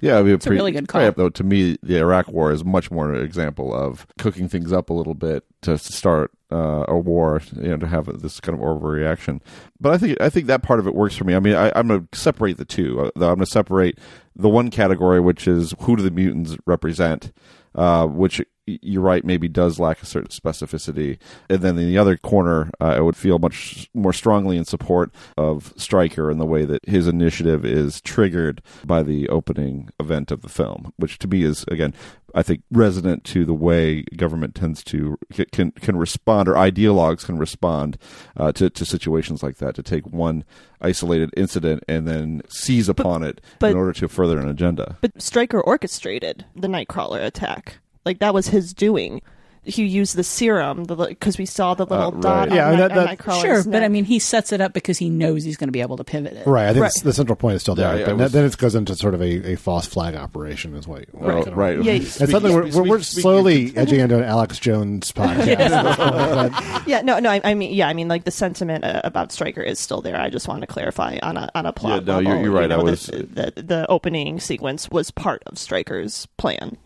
[0.00, 1.02] Yeah, It's a really good call.
[1.02, 4.72] right, though, to me, the Iraq War is much more an example of cooking things
[4.72, 8.58] up a little bit to start uh, a war, you know, to have this kind
[8.58, 9.40] of overreaction.
[9.80, 11.34] But I think I think that part of it works for me.
[11.34, 13.00] I mean, I, I'm going to separate the two.
[13.00, 13.98] Uh, I'm going to separate
[14.34, 17.32] the one category, which is who do the mutants represent,
[17.74, 18.40] uh, which
[18.82, 21.18] you're right, maybe does lack a certain specificity.
[21.48, 25.12] And then in the other corner, uh, I would feel much more strongly in support
[25.36, 30.42] of Stryker in the way that his initiative is triggered by the opening event of
[30.42, 31.94] the film, which to me is, again,
[32.34, 35.18] I think resonant to the way government tends to
[35.52, 37.98] can can respond or ideologues can respond
[38.36, 40.44] uh, to to situations like that to take one
[40.80, 44.96] isolated incident and then seize upon it but- in order to further an agenda.
[45.00, 47.78] But Stryker orchestrated the Nightcrawler attack.
[48.04, 49.22] Like that was his doing.
[49.62, 52.50] He used the serum because we saw the little Uh, dot right.
[52.50, 53.82] on, Yeah, Night- that- on that- Nightcrawler's Sure, but.
[53.82, 56.04] I mean, he sets it up because he knows he's going to be able to
[56.04, 56.46] pivot it.
[56.46, 56.92] Right, I think Right.
[57.04, 58.94] the central point is still there, Yeah, yeah, but it was- then it goes into
[58.96, 61.04] sort of a, a false flag operation, is what.
[61.12, 61.82] what Oh, kind of- right.
[61.82, 65.70] Yeah, It's something we're, we're, we're slowly edging into an Alex Jones podcast.
[65.96, 67.28] But- yeah, no, no.
[67.30, 70.18] I, I mean, yeah, I mean, like the sentiment uh, about Stryker is still there.
[70.18, 72.06] I just want to clarify on a on a plot.
[72.06, 72.70] Yeah, no, you're- you're right.
[72.70, 76.76] you I was- the, the, the opening sequence was part of Stryker's plan.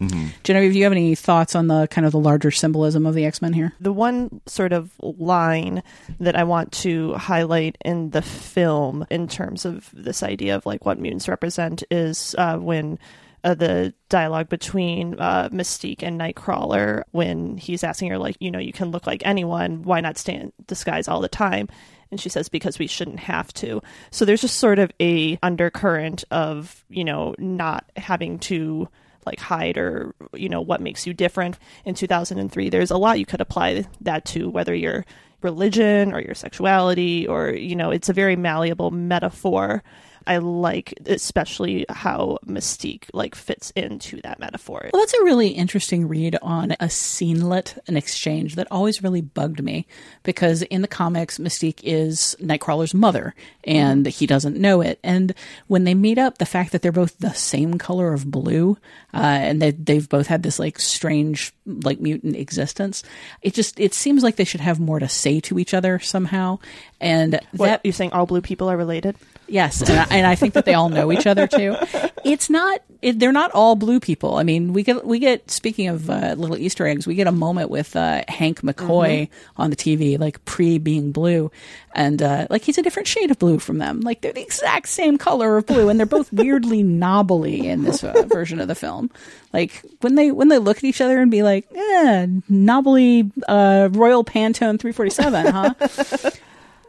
[0.43, 3.27] Genevieve, do you have any thoughts on the kind of the larger symbolism of the
[3.27, 3.75] X Men here?
[3.79, 5.83] The one sort of line
[6.19, 10.87] that I want to highlight in the film, in terms of this idea of like
[10.87, 12.99] what mutants represent, is uh, when
[13.45, 18.59] uh, the dialogue between uh, Mystique and Nightcrawler, when he's asking her, like, you know,
[18.59, 21.69] you can look like anyone, why not stay in disguise all the time?
[22.11, 23.83] And she says, because we shouldn't have to.
[24.11, 28.89] So there's just sort of a undercurrent of, you know, not having to
[29.27, 33.27] like hide or you know what makes you different in 2003 there's a lot you
[33.27, 35.05] could apply that to whether your
[35.43, 39.83] religion or your sexuality or you know it's a very malleable metaphor
[40.27, 46.09] i like especially how mystique like fits into that metaphor Well, that's a really interesting
[46.09, 49.87] read on a scenelet, an exchange that always really bugged me
[50.23, 53.35] because in the comics, Mystique is Nightcrawler's mother
[53.65, 54.99] and he doesn't know it.
[55.03, 55.35] And
[55.67, 58.77] when they meet up, the fact that they're both the same color of blue
[59.13, 63.03] uh, and that they've both had this like strange, like mutant existence,
[63.43, 66.59] it just it seems like they should have more to say to each other somehow.
[67.01, 70.35] And what that you're saying all blue people are related Yes, and I, and I
[70.35, 71.77] think that they all know each other too.
[72.25, 74.37] It's not; it, they're not all blue people.
[74.37, 77.33] I mean, we get we get speaking of uh, little Easter eggs, we get a
[77.33, 81.51] moment with uh, Hank McCoy on the TV, like pre being blue,
[81.95, 84.01] and uh, like he's a different shade of blue from them.
[84.01, 88.03] Like they're the exact same color of blue, and they're both weirdly knobbly in this
[88.03, 89.11] uh, version of the film.
[89.53, 93.91] Like when they when they look at each other and be like, "Yeah, knobbly uh,
[93.93, 96.31] Royal Pantone 347, huh?"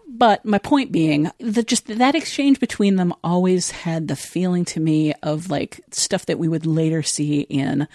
[0.08, 4.80] But my point being that just that exchange between them always had the feeling to
[4.80, 7.88] me of like stuff that we would later see in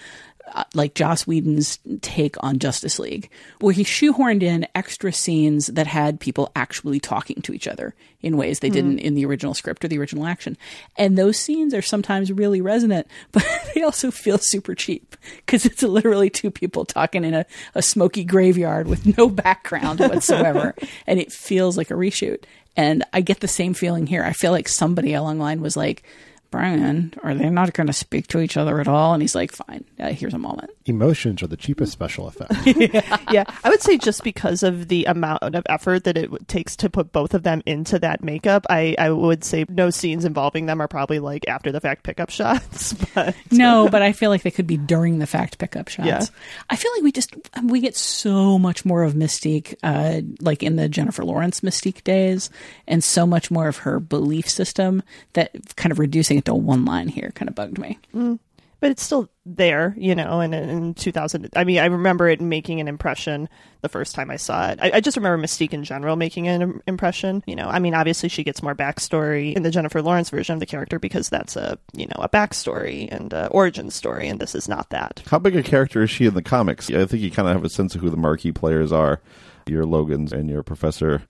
[0.53, 5.87] Uh, like Joss Whedon's take on Justice League, where he shoehorned in extra scenes that
[5.87, 9.05] had people actually talking to each other in ways they didn't hmm.
[9.05, 10.57] in the original script or the original action.
[10.97, 15.83] And those scenes are sometimes really resonant, but they also feel super cheap because it's
[15.83, 20.75] literally two people talking in a, a smoky graveyard with no background whatsoever.
[21.07, 22.43] and it feels like a reshoot.
[22.75, 24.23] And I get the same feeling here.
[24.23, 26.03] I feel like somebody along the line was like,
[26.51, 29.13] Bryan, are they not going to speak to each other at all?
[29.13, 30.69] And he's like, fine, uh, here's a moment.
[30.85, 32.51] Emotions are the cheapest special effect.
[33.31, 36.89] yeah, I would say just because of the amount of effort that it takes to
[36.89, 40.81] put both of them into that makeup, I, I would say no scenes involving them
[40.81, 42.93] are probably like after the fact pickup shots.
[43.15, 46.05] But No, but I feel like they could be during the fact pickup shots.
[46.05, 46.25] Yeah.
[46.69, 47.33] I feel like we just
[47.63, 52.49] we get so much more of Mystique, uh, like in the Jennifer Lawrence Mystique days,
[52.87, 55.01] and so much more of her belief system
[55.33, 57.99] that kind of reducing it to one line here kind of bugged me.
[58.13, 58.39] Mm.
[58.79, 60.39] but it's still there, you know.
[60.39, 63.47] And in 2000, I mean, I remember it making an impression
[63.81, 64.79] the first time I saw it.
[64.81, 67.43] I, I just remember Mystique in general making an impression.
[67.45, 70.59] You know, I mean, obviously she gets more backstory in the Jennifer Lawrence version of
[70.59, 74.55] the character because that's a you know a backstory and a origin story, and this
[74.55, 75.23] is not that.
[75.27, 76.89] How big a character is she in the comics?
[76.89, 79.21] I think you kind of have a sense of who the marquee players are.
[79.67, 81.21] Your Logans and your Professor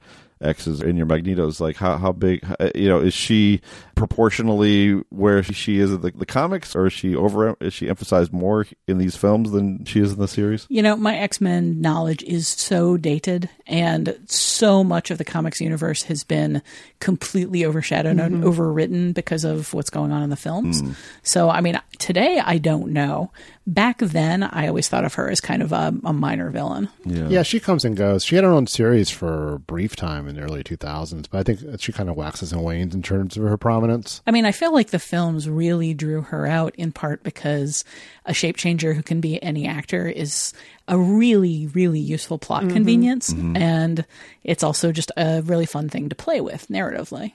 [0.42, 1.60] X's in your Magnetos.
[1.60, 3.62] Like how how big uh, you know is she
[3.96, 8.34] proportionally where she is in the, the comics, or is she over is she emphasized
[8.34, 10.66] more in these films than she is in the series?
[10.70, 15.62] You know, my X Men knowledge is so dated, and so much of the comics
[15.62, 16.62] universe has been
[17.00, 18.26] completely overshadowed Mhm.
[18.26, 20.82] and overwritten because of what's going on in the films.
[20.82, 20.96] Mm.
[21.24, 23.32] So, I mean, today I don't know.
[23.68, 26.90] Back then, I always thought of her as kind of a, a minor villain.
[27.06, 27.28] Yeah.
[27.30, 28.24] Yeah, she comes and goes.
[28.26, 31.44] She had her own series for a brief time in the early 2000s, but I
[31.44, 34.22] think she kind of waxes and wanes in terms of her prominence.
[34.26, 37.84] I mean, I feel like the films really drew her out in part because
[38.26, 40.54] a shape changer who can be any actor is
[40.88, 42.74] a really, really useful plot Mhm.
[42.74, 43.34] convenience.
[43.34, 43.58] Mhm.
[43.58, 44.06] And
[44.44, 47.34] it's also just a really fun thing to play with narratively.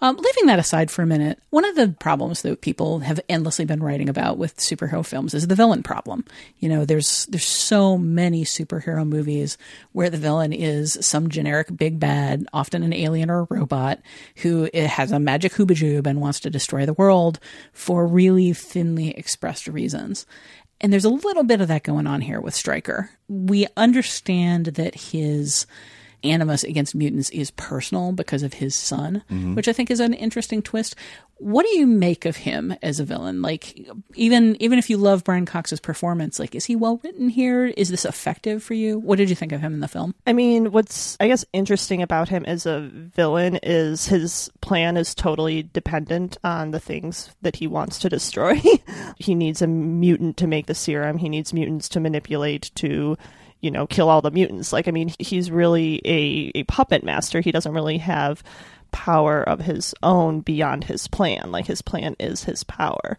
[0.00, 3.64] Um, leaving that aside for a minute, one of the problems that people have endlessly
[3.64, 6.24] been writing about with superhero films is the villain problem.
[6.58, 9.58] You know, there's there's so many superhero movies
[9.92, 14.00] where the villain is some generic big bad, often an alien or a robot,
[14.36, 17.38] who eh, has a magic hoobajoob and wants to destroy the world
[17.72, 20.26] for really thinly expressed reasons.
[20.80, 23.10] And there's a little bit of that going on here with Stryker.
[23.28, 25.66] We understand that his
[26.24, 29.54] animus against mutants is personal because of his son, Mhm.
[29.56, 30.94] which I think is an interesting twist.
[31.38, 33.42] What do you make of him as a villain?
[33.42, 33.76] Like
[34.14, 37.66] even even if you love Brian Cox's performance, like is he well written here?
[37.66, 39.00] Is this effective for you?
[39.00, 40.14] What did you think of him in the film?
[40.24, 45.16] I mean, what's I guess interesting about him as a villain is his plan is
[45.16, 48.60] totally dependent on the things that he wants to destroy.
[49.18, 51.18] he needs a mutant to make the serum.
[51.18, 53.16] He needs mutants to manipulate to,
[53.62, 54.72] you know, kill all the mutants.
[54.72, 57.40] Like I mean, he's really a a puppet master.
[57.40, 58.42] He doesn't really have
[58.90, 61.50] power of his own beyond his plan.
[61.50, 63.16] Like his plan is his power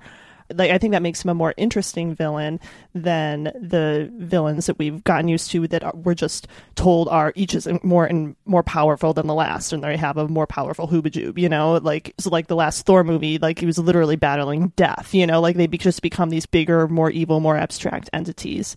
[0.54, 2.60] like I think that makes him a more interesting villain
[2.94, 7.68] than the villains that we've gotten used to that we're just told are each is
[7.84, 11.38] more and more powerful than the last, and they have a more powerful hoobajoob.
[11.38, 15.14] You know, like so like the last Thor movie, like he was literally battling death.
[15.14, 18.76] You know, like they be- just become these bigger, more evil, more abstract entities,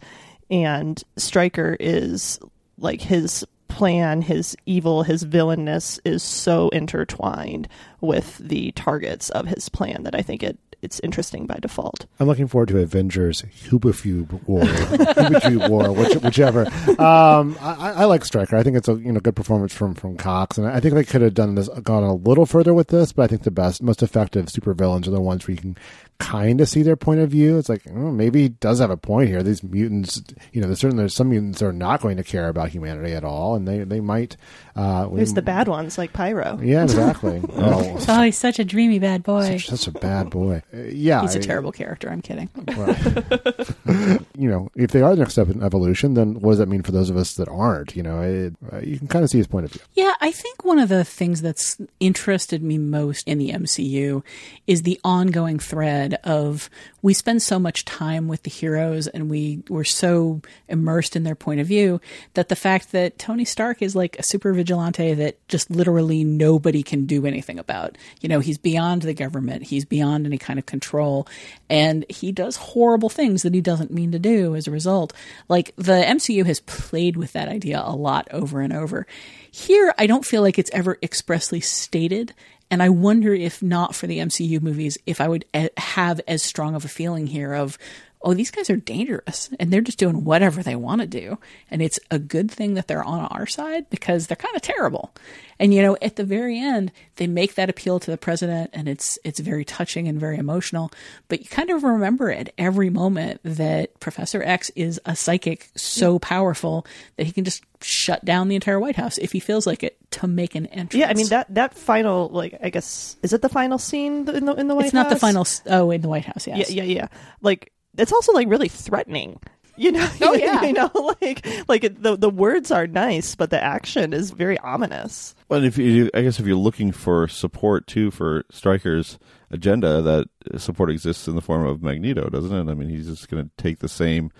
[0.50, 2.38] and Stryker is
[2.78, 7.68] like his plan, his evil, his villainness is so intertwined
[8.00, 12.06] with the targets of his plan that I think it it's interesting by default.
[12.20, 16.66] I'm looking forward to Avengers Hubafube War, Hubafube War, which, whichever.
[17.00, 18.56] Um, I, I like Stryker.
[18.56, 21.04] I think it's a you know good performance from from Cox, and I think they
[21.04, 23.12] could have done this, gone a little further with this.
[23.12, 25.78] But I think the best, most effective supervillains are the ones where you can
[26.18, 27.58] kind of see their point of view.
[27.58, 29.42] It's like oh, maybe he does have a point here.
[29.42, 32.48] These mutants, you know, there's certainly there's some mutants that are not going to care
[32.48, 34.36] about humanity at all, and they they might.
[34.74, 36.58] Uh, we- There's the bad ones like Pyro.
[36.62, 37.42] Yeah, exactly.
[37.54, 39.56] oh, Oh, he's such a dreamy bad boy.
[39.58, 40.62] such, such a bad boy.
[40.74, 42.10] Uh, yeah, he's a I- terrible character.
[42.10, 42.48] I'm kidding.
[44.38, 46.82] you know, if they are the next step in evolution, then what does that mean
[46.82, 47.96] for those of us that aren't?
[47.96, 49.80] You know, it, uh, you can kind of see his point of view.
[49.94, 54.22] Yeah, I think one of the things that's interested me most in the MCU
[54.66, 56.68] is the ongoing thread of
[57.02, 61.34] we spend so much time with the heroes and we we're so immersed in their
[61.34, 62.00] point of view
[62.34, 66.82] that the fact that Tony Stark is like a super vigilante that just literally nobody
[66.82, 67.96] can do anything about.
[68.20, 71.28] You know, he's beyond the government, he's beyond any kind of control,
[71.70, 75.12] and he does horrible things that he doesn't mean to do as a result.
[75.48, 79.06] Like the MCU has played with that idea a lot over and over.
[79.50, 82.34] Here, I don't feel like it's ever expressly stated.
[82.70, 86.42] And I wonder if not for the MCU movies, if I would eh, have as
[86.42, 87.78] strong of a feeling here of,
[88.22, 91.38] oh, these guys are dangerous and they're just doing whatever they want to do.
[91.70, 95.14] And it's a good thing that they're on our side because they're kind of terrible.
[95.58, 98.88] And, you know, at the very end, they make that appeal to the president and
[98.88, 100.90] it's, it's very touching and very emotional.
[101.28, 106.18] But you kind of remember at every moment that Professor X is a psychic so
[106.18, 109.82] powerful that he can just shut down the entire White House if he feels like
[109.82, 110.94] it to make an entrance.
[110.94, 114.46] Yeah, I mean that that final like I guess is it the final scene in
[114.46, 114.86] the in the White House?
[114.86, 115.46] it's not the final.
[115.66, 116.70] Oh, in the White House, yes.
[116.70, 117.08] Yeah, yeah, yeah.
[117.42, 119.38] Like it's also like really threatening.
[119.78, 120.62] You know, Oh, yeah.
[120.64, 125.34] you know, like like the the words are nice, but the action is very ominous.
[125.50, 129.18] Well, if you, I guess if you're looking for support too for Stryker's
[129.50, 130.28] agenda, that
[130.58, 132.70] support exists in the form of Magneto, doesn't it?
[132.70, 134.30] I mean, he's just going to take the same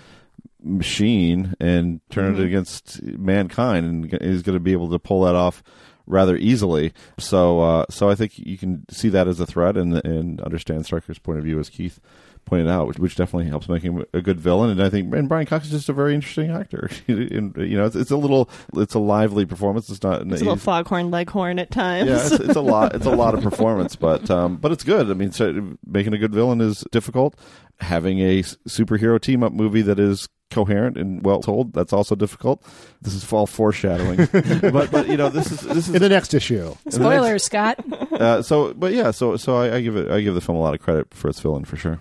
[0.63, 2.41] machine and turn Mhm.
[2.41, 5.63] it against mankind, and he's going to be able to pull that off
[6.07, 6.93] rather easily.
[7.19, 10.87] So, uh, so I think you can see that as a threat and and understand
[10.87, 12.01] Stryker's point of view, as Keith
[12.47, 14.71] pointed out, which, which definitely helps make him a good villain.
[14.71, 16.89] And I think and Brian Cox is just a very interesting actor.
[17.09, 19.91] and, you know, it's, it's a little, it's a lively performance.
[19.91, 20.23] It's not.
[20.23, 22.09] It's a little foghorn leghorn at times.
[22.09, 22.95] yeah, it's, it's a lot.
[22.95, 25.11] It's a lot of performance, but um, but it's good.
[25.11, 27.37] I mean, so making a good villain is difficult.
[27.81, 31.73] Having a superhero team up movie that is coherent and well told.
[31.73, 32.63] That's also difficult.
[33.03, 34.27] This is all foreshadowing,
[34.73, 36.75] but but you know this is this is in the next issue.
[36.89, 37.79] Spoilers, Scott.
[38.13, 40.61] Uh, so, but yeah, so so I, I give it I give the film a
[40.61, 42.01] lot of credit for its villain for sure.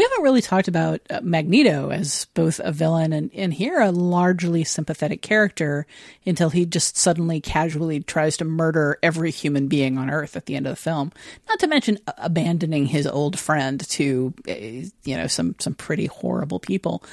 [0.00, 3.90] We haven't really talked about uh, Magneto as both a villain and, and here a
[3.90, 5.86] largely sympathetic character
[6.24, 10.56] until he just suddenly casually tries to murder every human being on Earth at the
[10.56, 11.12] end of the film.
[11.50, 16.06] Not to mention uh, abandoning his old friend to, uh, you know, some some pretty
[16.06, 17.04] horrible people.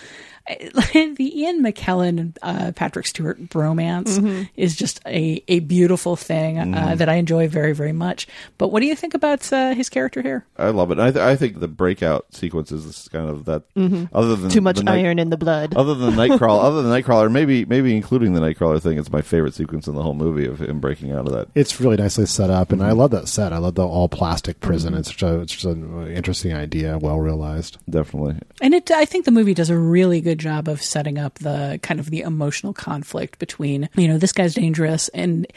[0.48, 4.44] the Ian McKellen uh, Patrick Stewart bromance Mm-hmm.
[4.56, 6.98] is just a, a beautiful thing uh, Mhm.
[7.00, 8.28] that I enjoy very very much.
[8.58, 10.46] But what do you think about uh, his character here?
[10.58, 11.00] I love it.
[11.00, 13.64] I, th- I think the breakout sequences is kind of that.
[13.76, 14.10] Mhm.
[14.14, 15.74] Other than Too much night- iron in the blood.
[15.76, 19.54] Other than Nightcrawler, other than Nightcrawler, maybe maybe including the Nightcrawler thing, it's my favorite
[19.54, 21.48] sequence in the whole movie of him breaking out of that.
[21.56, 23.00] It's really nicely set up, and I Mm-hmm.
[23.00, 23.54] love that set.
[23.54, 24.94] I love the all plastic prison.
[24.94, 27.78] It's such a, it's just an interesting idea, well realized.
[27.90, 28.36] Definitely.
[28.62, 31.80] And it, I think the movie does a really good job of setting up the
[31.82, 35.48] kind of the emotional conflict between, you know, this guy's dangerous and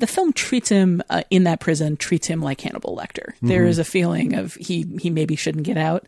[0.00, 3.32] the film treats him uh, in that prison treats him like Hannibal Lecter.
[3.42, 3.68] There Mhm.
[3.68, 6.04] is a feeling of he he maybe shouldn't get out.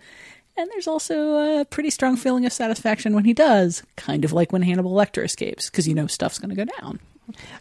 [0.57, 4.53] And there's also a pretty strong feeling of satisfaction when he does, kind of like
[4.53, 6.99] when Hannibal Lecter escapes, because you know stuff's going to go down.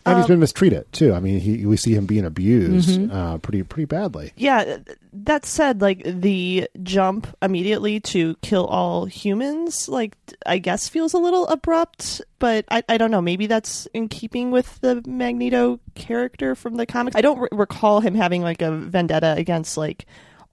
[0.05, 1.11] And he's been mistreated too.
[1.15, 3.11] I mean, he we see him being abused Mhm.
[3.11, 4.31] uh, pretty pretty badly.
[4.37, 4.77] Yeah,
[5.11, 10.15] that said, like the jump immediately to kill all humans, like
[10.45, 13.21] I guess feels a little abrupt, but I, I don't know.
[13.21, 17.15] Maybe that's in keeping with the Magneto character from the comics.
[17.15, 20.05] I don't re- recall him having like a vendetta against like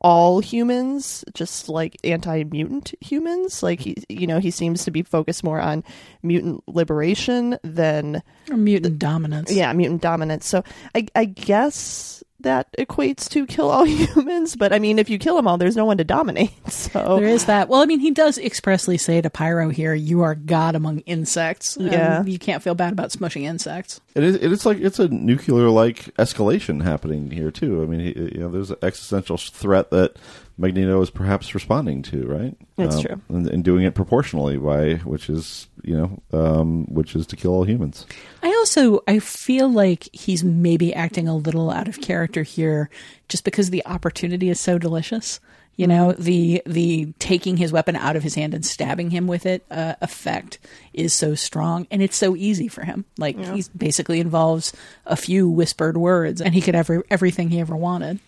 [0.03, 3.63] all humans, just like anti-mutant humans.
[3.63, 5.85] Like he, you know, he seems to be focused more on
[6.23, 9.51] mutant liberation than Or mutant dominance.
[9.53, 10.47] yeah, mutant dominance.
[10.47, 14.57] So I, I guess that equates to kill all humans.
[14.57, 16.51] But I mean, if you kill them all, there's no one to dominate.
[16.73, 17.69] So There is that.
[17.69, 21.77] Well, I mean, he does expressly say to Pyro here, "You are God among insects."
[21.77, 22.25] and Yeah.
[22.25, 24.01] you can't feel bad about smushing insects.
[24.15, 24.35] It is.
[24.37, 27.83] It's like it's a nuclear like escalation happening here too.
[27.83, 30.17] I mean, he, you know, there's an existential threat that
[30.59, 32.57] Magneto is perhaps responding to, right?
[32.79, 33.21] It's Um, true.
[33.31, 37.53] and, and doing it proportionally by which is you know, um, which is to kill
[37.53, 38.07] all humans.
[38.43, 42.91] I also I feel like he's maybe acting a little out of character here,
[43.29, 45.41] just because the opportunity is so delicious.
[45.75, 49.47] You know, the the taking his weapon out of his hand and stabbing him with
[49.47, 50.59] it uh, effect
[50.93, 53.07] is so strong, and it's so easy for him.
[53.17, 53.55] Like Yeah.
[53.55, 54.75] he's basically involves
[55.07, 58.21] a few whispered words, and he could have every, everything he ever wanted.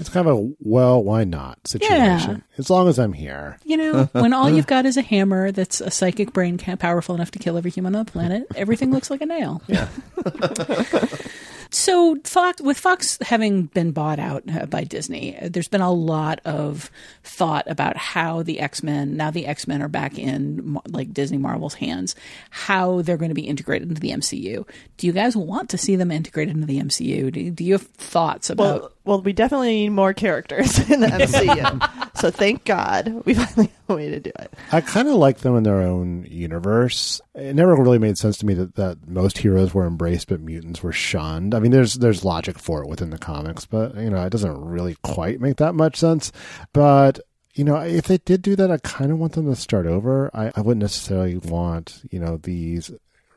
[0.00, 2.42] It's kind of a well, why not situation.
[2.58, 5.80] As long as I'm here, You know, when all you've got is a hammer that's
[5.80, 9.10] a psychic brain ca- powerful enough to kill every human on the planet, everything looks
[9.10, 9.62] like a nail.
[9.66, 9.88] Yeah.
[11.70, 15.92] so, Fox, with Fox having been bought out uh, by Disney, uh, there's been a
[15.92, 16.90] lot of
[17.22, 21.38] thought about how the X Men, now the X Men are back in like Disney
[21.38, 22.16] Marvel's hands,
[22.50, 24.66] how they're going to be integrated into the MCU.
[24.96, 27.32] Do you guys want to see them integrated into the MCU?
[27.32, 28.80] Do, do you have thoughts about?
[28.80, 32.16] well, well, we definitely need more characters in the MCU.
[32.16, 34.52] so thank God we finally have a way to do it.
[34.72, 37.20] I kind of like them in their own universe.
[37.34, 40.82] It never really made sense to me that, that most heroes were embraced, but mutants
[40.82, 41.54] were shunned.
[41.54, 44.64] I mean, there's there's logic for it within the comics, but you know, it doesn't
[44.64, 46.30] really quite make that much sense.
[46.72, 47.20] But
[47.54, 50.30] you know, if they did do that, I kind of want them to start over.
[50.34, 52.90] I, I wouldn't necessarily want you know these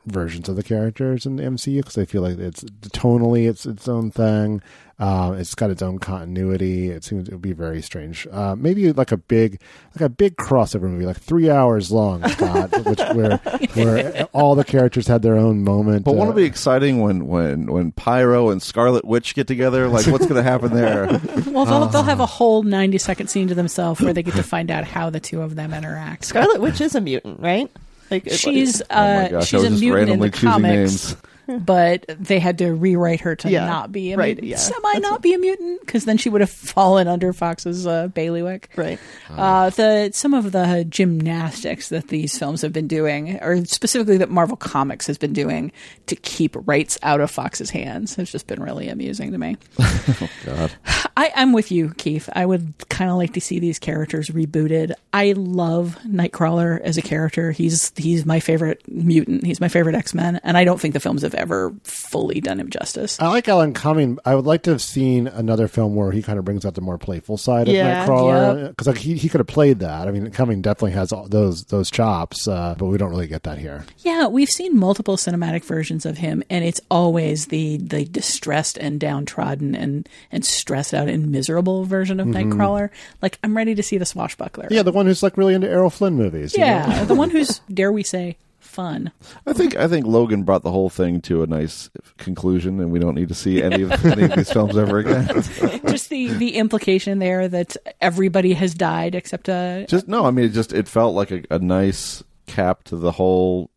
[0.06, 3.88] versions of the characters in the MCU because I feel like it's tonally it's its
[3.88, 4.62] own thing.
[4.96, 6.88] Um, it's got its own continuity.
[6.88, 8.28] It seems it would be very strange.
[8.30, 9.60] Uh, maybe like a big,
[9.94, 13.38] like a big crossover movie, like three hours long, Scott, which where
[13.74, 16.04] where all the characters had their own moment.
[16.04, 19.88] But won't uh, it be exciting when when when Pyro and Scarlet Witch get together?
[19.88, 21.20] Like, what's going to happen there?
[21.54, 24.42] Well, they'll, they'll have a whole 90 second scene to themselves where they get to
[24.42, 26.24] find out how the two of them interact.
[26.24, 27.70] Scarlet Witch is a mutant, right?
[28.10, 31.16] Like She's Oh uh, gosh, I she's a mutant in the comics, names.
[31.46, 34.46] But they had to rewrite her to Yeah, not be a right, mutant.
[34.48, 34.56] yeah.
[34.56, 38.70] Semi not be a mutant because then she would have fallen under Fox's uh, bailiwick.
[38.76, 38.98] Right.
[39.30, 44.30] Uh, the some of the gymnastics that these films have been doing, or specifically that
[44.30, 45.72] Marvel Comics has been doing
[46.06, 49.56] to keep rights out of Fox's hands, has just been really amusing to me.
[49.78, 50.72] oh God.
[51.16, 52.28] I, I'm with you, Keith.
[52.32, 54.92] I would kind of like to see these characters rebooted.
[55.12, 57.52] I love Nightcrawler as a character.
[57.52, 59.44] He's he's my favorite mutant.
[59.44, 62.60] He's my favorite X Men, and I don't think the films have ever fully done
[62.60, 63.20] him justice.
[63.20, 64.18] I like Alan Cumming.
[64.24, 66.80] I would like to have seen another film where he kind of brings out the
[66.80, 68.70] more playful side Yeah, of Nightcrawler yep.
[68.70, 70.08] because like he, he could have played that.
[70.08, 73.42] I mean, Cumming definitely has all those those chops, uh, but we don't really get
[73.44, 73.84] that here.
[73.98, 79.00] Yeah, we've seen multiple cinematic versions of him, and it's always the the distressed and
[79.00, 82.52] downtrodden and and stressed out and miserable version of Mhm.
[82.52, 82.90] Nightcrawler.
[83.22, 84.68] Like I'm ready to see the swashbuckler.
[84.70, 86.54] Yeah, the one who's like really into Errol Flynn movies.
[86.54, 86.66] you know?
[86.66, 88.36] Yeah, the one who's dare we say
[88.74, 89.12] fun.
[89.46, 92.98] I think I think Logan brought the whole thing to a nice conclusion, and we
[92.98, 95.26] don't need to see any of any of these films ever again.
[95.88, 99.86] just the the implication there that everybody has died except a.
[99.88, 103.12] just no, I mean, it just it felt like a, a nice cap to the
[103.12, 103.70] whole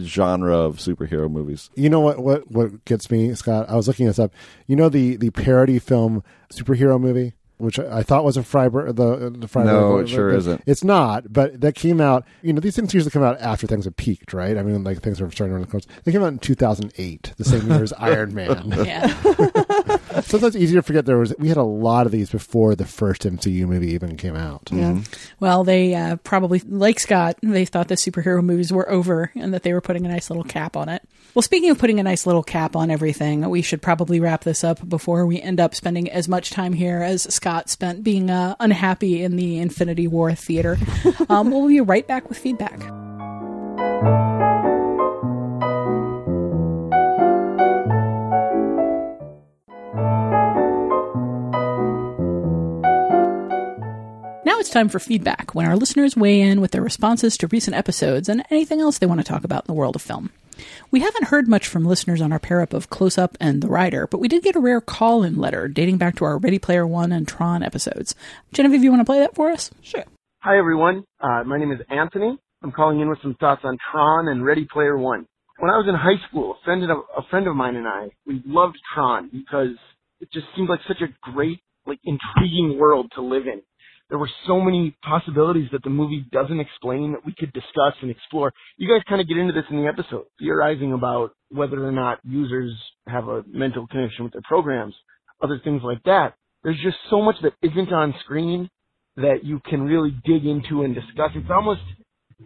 [0.00, 1.70] genre of superhero movies.
[1.74, 2.18] You know what?
[2.18, 3.68] What what gets me, Scott?
[3.68, 4.32] I was looking this up.
[4.66, 6.22] You know the the parody film
[6.52, 8.96] superhero movie, which I, I thought was a Friedberg.
[8.96, 9.74] The the Friedberg.
[9.74, 10.62] No, it sure isn't.
[10.66, 11.32] It's not.
[11.32, 12.24] But that came out.
[12.42, 14.56] You know, these things usually come out after things have peaked, right?
[14.56, 15.86] I mean, like things are starting to run the course.
[16.04, 18.72] They came out in 2008, the same year as Iron Man.
[18.84, 19.08] Yeah.
[20.20, 21.34] Sometimes it's easy to forget there was.
[21.38, 24.68] We had a lot of these before the first MCU movie even came out.
[24.72, 25.00] Yeah.
[25.40, 29.62] Well, they uh, probably, like Scott, they thought the superhero movies were over and that
[29.62, 31.02] they were putting a nice little cap on it.
[31.34, 34.64] Well, speaking of putting a nice little cap on everything, we should probably wrap this
[34.64, 38.56] up before we end up spending as much time here as Scott spent being uh,
[38.58, 40.76] unhappy in the Infinity War theater.
[41.28, 42.78] um, we'll be right back with feedback.
[54.44, 57.76] Now it's time for feedback, when our listeners weigh in with their responses to recent
[57.76, 60.30] episodes and anything else they want to talk about in the world of film.
[60.90, 63.68] We haven't heard much from listeners on our pair up of Close Up and The
[63.68, 66.58] Rider, but we did get a rare call in letter dating back to our Ready
[66.58, 68.14] Player One and Tron episodes.
[68.52, 69.70] Genevieve, you want to play that for us?
[69.82, 70.04] Sure.
[70.40, 71.04] Hi, everyone.
[71.20, 72.38] Uh, my name is Anthony.
[72.62, 75.26] I'm calling in with some thoughts on Tron and Ready Player One.
[75.58, 78.08] When I was in high school, a friend, of, a friend of mine and I,
[78.26, 79.76] we loved Tron because
[80.20, 83.62] it just seemed like such a great, like, intriguing world to live in
[84.08, 88.10] there were so many possibilities that the movie doesn't explain that we could discuss and
[88.10, 88.52] explore.
[88.76, 92.18] You guys kind of get into this in the episode, theorizing about whether or not
[92.24, 92.72] users
[93.08, 94.94] have a mental connection with their programs,
[95.42, 96.34] other things like that.
[96.62, 98.70] There's just so much that isn't on screen
[99.16, 101.30] that you can really dig into and discuss.
[101.34, 101.80] It's almost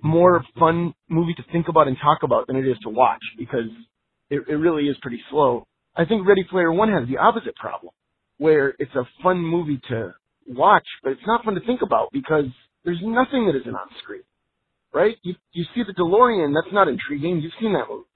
[0.02, 3.68] more fun movie to think about and talk about than it is to watch because
[4.30, 5.64] it, it really is pretty slow.
[5.96, 7.92] I think Ready Player One has the opposite problem,
[8.38, 10.14] where it's a fun movie to
[10.50, 12.46] watch, but it's not fun to think about because
[12.84, 14.22] there's nothing that isn't on screen,
[14.92, 15.16] right?
[15.22, 17.40] You you see the DeLorean, that's not intriguing.
[17.40, 18.06] You've seen that movie.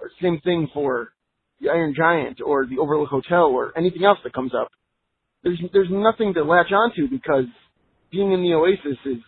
[0.00, 1.12] Or same thing for
[1.60, 4.68] the Iron Giant or the Overlook Hotel or anything else that comes up.
[5.42, 7.44] There's there's nothing to latch onto because
[8.10, 9.18] being in the Oasis is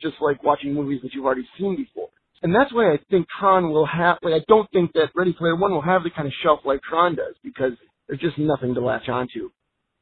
[0.00, 2.08] just like watching movies that you've already seen before.
[2.42, 5.56] And that's why I think Tron will have, like, I don't think that Ready Player
[5.56, 7.72] One will have the kind of shelf life Tron does because
[8.06, 9.50] there's just nothing to latch onto.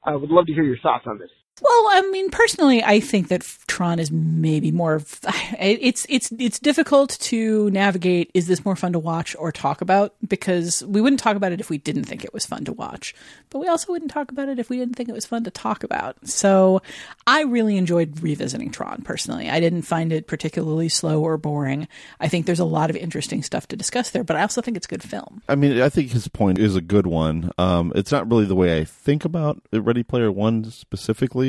[0.04, 1.30] I would love to hear your thoughts on this.
[1.60, 5.02] Well, I mean, personally, I think that Tron is maybe more.
[5.58, 8.30] It's it's it's difficult to navigate.
[8.34, 10.14] Is this more fun to watch or talk about?
[10.26, 13.14] Because we wouldn't talk about it if we didn't think it was fun to watch,
[13.50, 15.50] but we also wouldn't talk about it if we didn't think it was fun to
[15.50, 16.16] talk about.
[16.26, 16.82] So,
[17.26, 19.02] I really enjoyed revisiting Tron.
[19.02, 21.86] Personally, I didn't find it particularly slow or boring.
[22.18, 24.76] I think there's a lot of interesting stuff to discuss there, but I also think
[24.76, 25.42] it's good film.
[25.48, 27.52] I mean, I think his point is a good one.
[27.58, 31.41] Um, it's not really the way I think about Ready Player One specifically.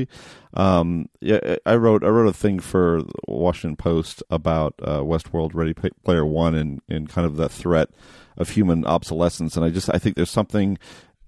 [0.53, 5.73] Um, yeah, I wrote I wrote a thing for Washington Post about uh, Westworld Ready
[5.73, 7.89] Player One and and kind of the threat
[8.37, 10.77] of human obsolescence, and I just I think there's something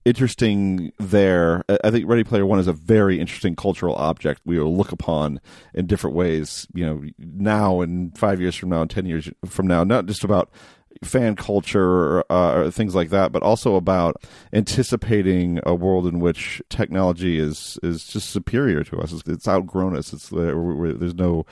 [0.05, 1.63] interesting there.
[1.83, 5.41] I think Ready Player One is a very interesting cultural object we will look upon
[5.73, 6.67] in different ways.
[6.73, 10.23] You know, now and five years from now and ten years from now, not just
[10.23, 10.49] about
[11.05, 16.61] fan culture uh, or things like that, but also about anticipating a world in which
[16.69, 19.11] technology is is just superior to us.
[19.11, 20.13] It's, it's outgrown us.
[20.13, 21.45] It's there's no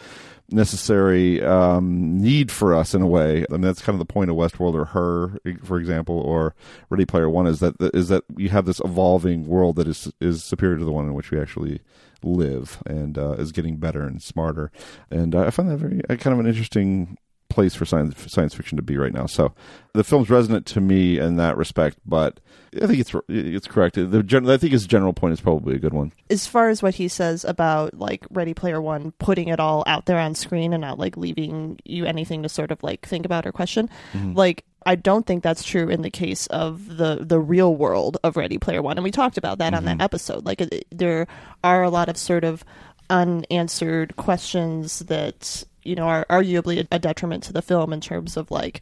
[0.50, 3.46] necessary um, need for us in a way.
[3.50, 6.56] I mean, that's kind of the point of Westworld or Her, for example, or
[6.90, 10.44] Ready Player One is that is that you have this evolving world that is is
[10.44, 11.82] superior to the one in which we actually
[12.24, 14.72] live and uh, is getting better and smarter.
[15.12, 17.18] And I find that very kind of an interesting
[17.54, 19.26] place for science science fiction to be right now.
[19.26, 19.54] So
[19.94, 22.40] the film's resonant to me in that respect, but
[22.82, 23.96] I think it's it's correct.
[23.96, 26.12] The gen- I think his general point is probably a good one.
[26.30, 30.06] As far as what he says about like Ready Player One, putting it all out
[30.06, 33.46] there on screen and not like leaving you anything to sort of like think about
[33.46, 34.34] or question, mm-hmm.
[34.34, 38.38] like I don't think that's true in the case of the the real world of
[38.38, 39.78] Ready Player One, and we talked about that mm-hmm.
[39.78, 40.02] on that mm-hmm.
[40.02, 40.46] episode.
[40.46, 41.28] Like there
[41.64, 42.64] are a lot of sort of
[43.10, 48.52] unanswered questions that you know, are arguably a detriment to the film in terms of
[48.52, 48.82] like,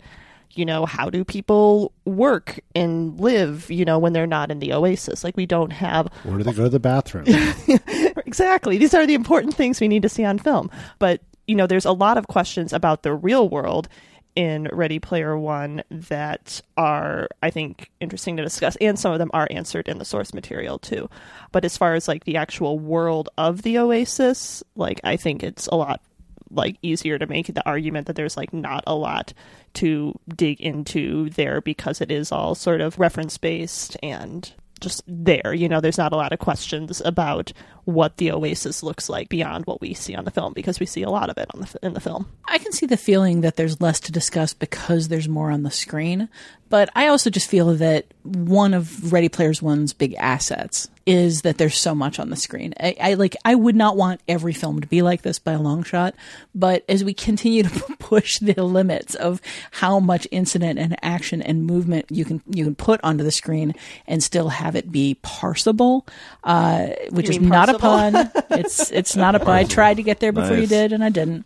[0.54, 4.74] you know, how do people work and live, you know, when they're not in the
[4.74, 5.24] oasis?
[5.24, 6.08] Like, we don't have.
[6.24, 7.26] Where do they go to the bathroom?
[8.26, 8.78] exactly.
[8.78, 10.70] These are the important things we need to see on film.
[11.00, 13.88] But, you know, there's a lot of questions about the real world
[14.36, 19.32] in Ready Player One that are, I think, interesting to discuss, and some of them
[19.34, 21.10] are answered in the source material too.
[21.52, 25.68] But as far as like the actual world of the Oasis, like I think it's
[25.68, 26.02] a lot
[26.52, 29.34] like easier to make the argument that there's like not a lot
[29.76, 35.54] to dig into there because it is all sort of reference based and just there.
[35.54, 37.54] You know, there's not a lot of questions about
[37.86, 41.04] what the oasis looks like beyond what we see on the film because we see
[41.04, 42.28] a lot of it on the in the film.
[42.46, 45.72] I can see the feeling that there's less to discuss because there's more on the
[45.72, 46.28] screen,
[46.72, 51.58] but I also just feel that one of Ready Player One's big assets is that
[51.58, 52.74] there's so much on the screen.
[52.80, 55.62] I, I, like I would not want every film to be like this by a
[55.62, 56.16] long shot,
[56.56, 57.70] but as we continue to
[58.00, 59.42] push the limits of
[59.72, 63.76] how much incident and action and movement you can you can put onto the screen
[64.08, 66.08] and still have it be parsable,
[66.46, 68.32] uh, which You is mean not a pun.
[68.52, 69.50] It's it's not a pun.
[69.50, 71.46] I tried to get there before you did, and I didn't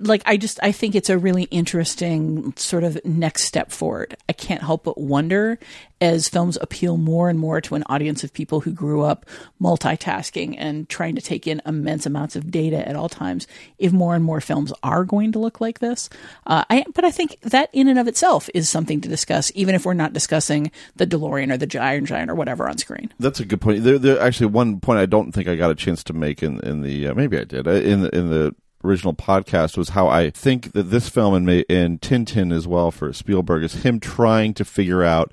[0.00, 4.16] like I just I think it's a really interesting sort of next step forward.
[4.28, 5.58] I can't help but wonder
[6.00, 9.26] as films appeal more and more to an audience of people who grew up
[9.60, 13.46] multitasking and trying to take in immense amounts of data at all times,
[13.78, 16.08] if more and more films are going to look like this.
[16.46, 19.74] Uh, I, but I think that in and of itself is something to discuss, even
[19.74, 23.12] if we're not discussing the DeLorean or the Giant Giant or whatever on screen.
[23.18, 23.82] That's a good point.
[23.82, 26.60] There, there actually one point I don't think I got a chance to make in
[26.60, 28.54] in the uh, maybe I did uh, in the, in the
[28.84, 33.12] original podcast was how I think that this film and and Tintin as well for
[33.12, 35.32] Spielberg is him trying to figure out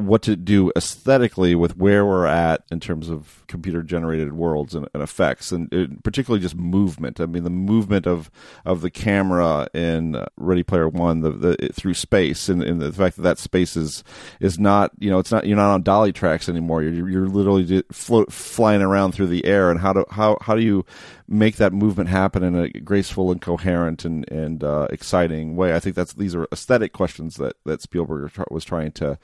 [0.00, 4.88] what to do aesthetically with where we're at in terms of computer generated worlds and,
[4.94, 7.20] and effects and uh, particularly just movement.
[7.20, 8.30] I mean the movement of
[8.64, 13.16] of the camera in ready player one the, the through space and, and the fact
[13.16, 14.02] that that space is
[14.40, 16.82] is not you know it's not you're not on dolly tracks anymore.
[16.82, 20.62] You're you're literally float flying around through the air and how do how how do
[20.62, 20.84] you
[21.28, 25.74] make that movement happen in a graceful and coherent and and uh, exciting way?
[25.74, 29.18] I think that's these are aesthetic questions that that spielberg was trying to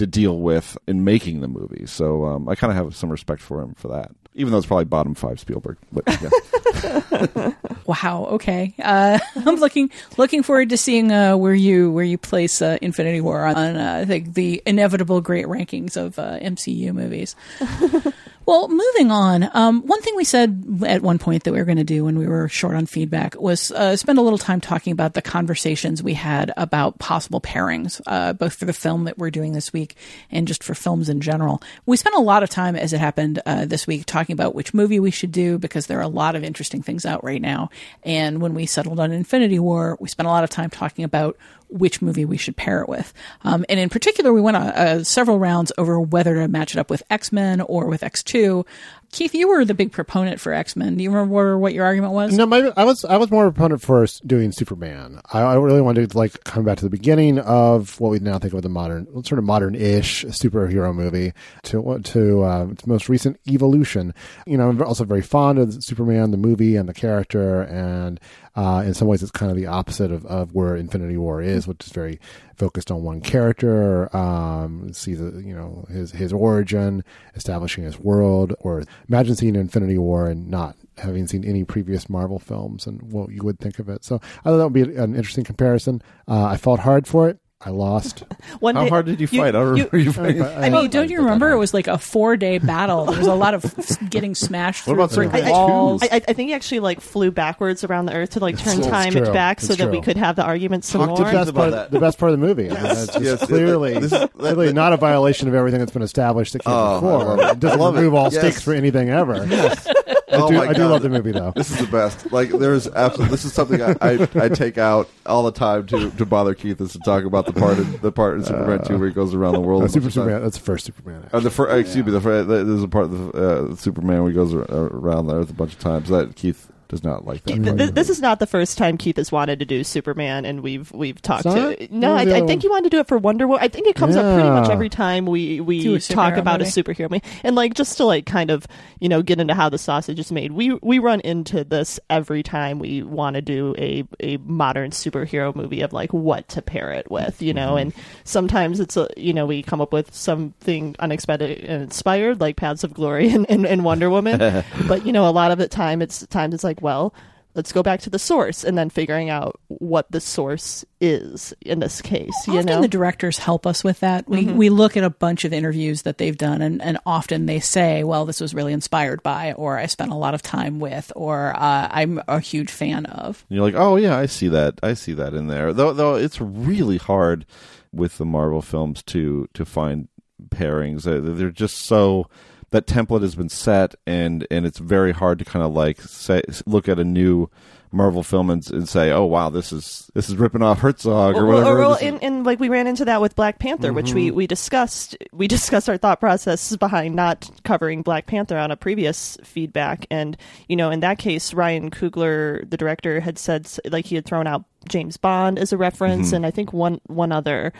[0.00, 1.84] to deal with in making the movie.
[1.86, 4.66] So um, I kind of have some respect for him for that, even though it's
[4.66, 5.76] probably bottom five Spielberg.
[5.92, 7.52] But yeah.
[7.90, 8.26] Wow.
[8.34, 8.72] Okay.
[8.78, 13.20] Uh, I'm looking looking forward to seeing uh, where you where you place uh, Infinity
[13.20, 17.34] War on uh, I think the inevitable great rankings of uh, MCU movies.
[18.46, 19.50] well, moving on.
[19.54, 22.16] Um, one thing we said at one point that we were going to do when
[22.16, 26.00] we were short on feedback was uh, spend a little time talking about the conversations
[26.00, 29.96] we had about possible pairings, uh, both for the film that we're doing this week
[30.30, 31.60] and just for films in general.
[31.86, 34.74] We spent a lot of time, as it happened uh, this week, talking about which
[34.74, 37.70] movie we should do because there are a lot of interesting things out right now.
[38.02, 41.36] And when we settled on Infinity War, we spent a lot of time talking about
[41.68, 43.12] which movie we should pair it with.
[43.44, 46.78] Um, and in particular, we went uh, uh, several rounds over whether to match it
[46.78, 48.66] up with X Men or with X Two.
[49.12, 50.96] Keith, you were the big proponent for X Men.
[50.96, 52.32] Do you remember what your argument was?
[52.32, 55.20] No, my, I was I was more a proponent for doing Superman.
[55.32, 58.38] I, I really wanted to like come back to the beginning of what we now
[58.38, 61.32] think of the modern, sort of modern-ish superhero movie
[61.64, 64.14] to to uh, its most recent evolution.
[64.46, 68.20] You know, I'm also very fond of Superman, the movie, and the character, and
[68.56, 71.66] uh, in some ways, it's kind of the opposite of, of where Infinity War is,
[71.66, 72.18] which is very
[72.56, 74.14] focused on one character.
[74.16, 78.54] Um, see the you know his his origin, establishing his world.
[78.60, 83.30] Or imagine seeing Infinity War and not having seen any previous Marvel films and what
[83.30, 84.04] you would think of it.
[84.04, 86.02] So I thought that would be an interesting comparison.
[86.26, 87.38] Uh, I fought hard for it.
[87.62, 88.20] I lost.
[88.60, 89.48] One How day- hard did you fight?
[89.48, 90.40] I don't remember you fighting.
[90.42, 91.50] I mean, don't you remember?
[91.50, 93.04] It was like a four day battle.
[93.04, 93.74] There was a lot of
[94.10, 96.02] getting smashed What through about brick Superman walls.
[96.02, 98.78] I, I I think he actually like flew backwards around the earth to like turn
[98.78, 99.30] It's time true.
[99.30, 101.18] back It's so that we could have the argument some Talk more.
[101.18, 101.90] the best part, that.
[101.90, 102.70] the best part of the movie.
[102.70, 106.00] I mean, that's Yes, clearly, this is- clearly not a violation of everything that's been
[106.00, 107.18] established that came Oh, before.
[107.24, 107.52] love it.
[107.52, 108.38] It doesn't I remove all Yes.
[108.38, 109.34] stakes for anything ever.
[109.34, 111.52] I, Oh do, my I do love the movie though.
[111.56, 112.30] This is the best.
[112.32, 116.10] Like there's absolutely this is something I, I, I take out all the time to,
[116.10, 118.98] to bother Keith is to talk about the part in, the part in Superman two
[118.98, 119.82] where he goes around the world.
[119.84, 120.24] Uh, Super bunch of times.
[120.26, 120.42] Superman.
[120.42, 121.30] That's the first Superman.
[121.32, 122.12] Uh, the fir- uh, excuse me.
[122.12, 125.34] The fir- there's a part of the uh, Superman where he goes ar- around the
[125.36, 126.08] earth a bunch of times.
[126.08, 127.62] That Keith does not like that.
[127.62, 130.60] Th- th- this is not the first time Keith has wanted to do Superman, and
[130.60, 131.88] we've we've talked to.
[131.90, 132.60] No, I, I think one?
[132.60, 133.62] he wanted to do it for Wonder Woman.
[133.62, 136.68] I think it comes up pretty much every time we we talk about movie.
[136.68, 138.66] a superhero movie, and like just to like kind of
[138.98, 140.52] you know get into how the sausage is made.
[140.52, 145.54] We we run into this every time we want to do a a modern superhero
[145.54, 149.32] movie of like what to pair it with, you know, and sometimes it's a you
[149.32, 153.64] know we come up with something unexpected and inspired like Paths of Glory and, and,
[153.64, 154.38] and Wonder Woman,
[154.88, 157.14] but you know a lot of the time it's times it's like well
[157.56, 161.80] let's go back to the source and then figuring out what the source is in
[161.80, 164.28] this case you often know the directors help us with that.
[164.28, 164.54] We Mhm.
[164.54, 168.04] we look at a bunch of interviews that they've done, and, and often they say,
[168.04, 171.52] "Well, this was really inspired by," or "I spent a lot of time with," or
[171.56, 174.78] uh, "I'm a huge fan of." And you're like, oh yeah, I see that.
[174.82, 175.72] I see that in there.
[175.72, 177.46] Though, though it's really hard
[177.92, 180.06] with the Marvel films to to find
[180.50, 181.02] pairings.
[181.02, 182.26] They're just so
[182.70, 186.42] that template has been set, and and it's very hard to kind of like say
[186.66, 187.48] look at a new
[187.92, 191.44] Marvel film and, and say, oh wow, this is this is ripping off Herzog or
[191.46, 191.76] Well, whatever.
[191.76, 194.30] or- well, This and, and like we ran into that with Black Panther, which we,
[194.30, 194.34] Mhm.
[194.34, 195.16] we discussed.
[195.32, 200.36] We discussed our thought process behind not covering Black Panther on a previous feedback, and
[200.68, 204.46] you know, in that case, Ryan Coogler, the director, had said like he had thrown
[204.46, 206.36] out James Bond as a reference, Mhm.
[206.36, 207.72] and I think one one other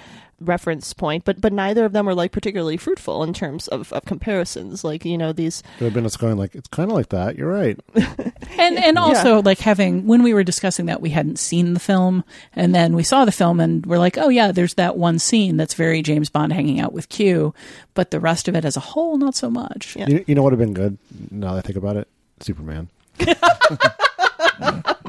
[0.43, 4.05] reference point, but but neither of them were like particularly fruitful in terms of, of
[4.07, 4.83] comparisons.
[4.85, 7.37] Like you know these Could have been us going like it's kind of like that.
[7.37, 7.79] You're right.
[8.59, 12.25] and and also like having when we were discussing that we hadn't seen the film
[12.55, 15.57] and then we saw the film and we're like oh yeah there's that one scene
[15.59, 17.53] that's very James Bond hanging out with Q
[17.95, 20.53] but the rest of it as a whole not so much You, you know what
[20.53, 20.97] would have been good
[21.31, 22.09] now that I think about it?
[22.41, 22.89] Superman.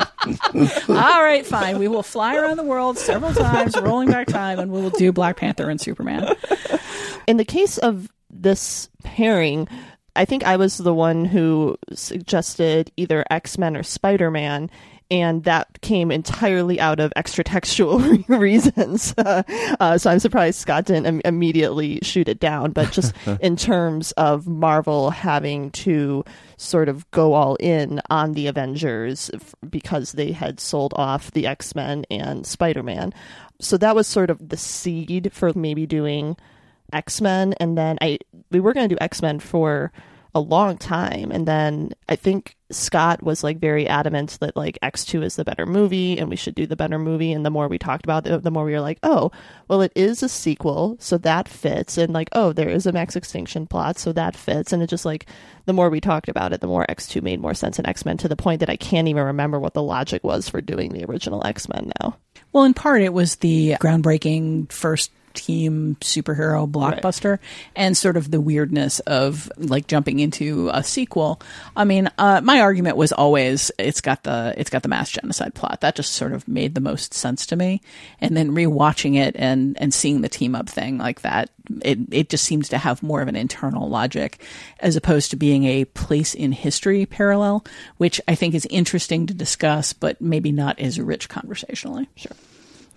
[0.90, 4.72] all right fine we will fly around the world several times rolling back time and
[4.72, 6.36] we will do Black Panther and Superman
[7.28, 9.68] in the case of this pairing,
[10.16, 14.70] I think I was the one who suggested either X Men or Spider Man.
[15.12, 19.14] And that came entirely out of extra-textual reasons.
[19.80, 22.72] Uh, so I'm surprised Scott didn't Im- immediately shoot it down.
[22.72, 26.24] But just in terms of Marvel having to
[26.58, 31.48] sort of go all in on the Avengers f- because they had sold off the
[31.48, 33.14] X Men and Spider Man.
[33.60, 36.38] So that was sort of the seed for maybe doing
[36.94, 38.20] X Men, and then I
[38.52, 39.92] we were going to do X Men for
[40.34, 45.04] a long time, and then I think Scott was like very adamant that like X
[45.04, 47.34] two is the better movie, and we should do the better movie.
[47.34, 49.32] And the more we talked about it, the more we were like, oh,
[49.68, 53.16] well, it is a sequel, so that fits, and like, oh, there is a max
[53.16, 55.26] extinction plot, so that fits, and it just like
[55.66, 58.06] the more we talked about it, the more X two made more sense in X
[58.06, 60.94] Men to the point that I can't even remember what the logic was for doing
[60.94, 62.18] the original X Men now.
[62.54, 67.40] Well, in part, it was the groundbreaking first team superhero blockbuster
[67.76, 71.42] and sort of the weirdness of like jumping into a sequel.
[71.76, 75.54] I mean, uh, my argument was always it's got the it's got the mass genocide
[75.54, 75.82] plot.
[75.82, 77.82] That just sort of made the most sense to me.
[78.20, 81.50] And then rewatching it and and seeing the team up thing like that,
[81.82, 84.44] it it just seems to have more of an internal logic
[84.80, 87.66] as opposed to being a place in history parallel,
[87.98, 92.10] which I think is interesting to discuss, but maybe not as rich conversationally.
[92.16, 92.36] Sure.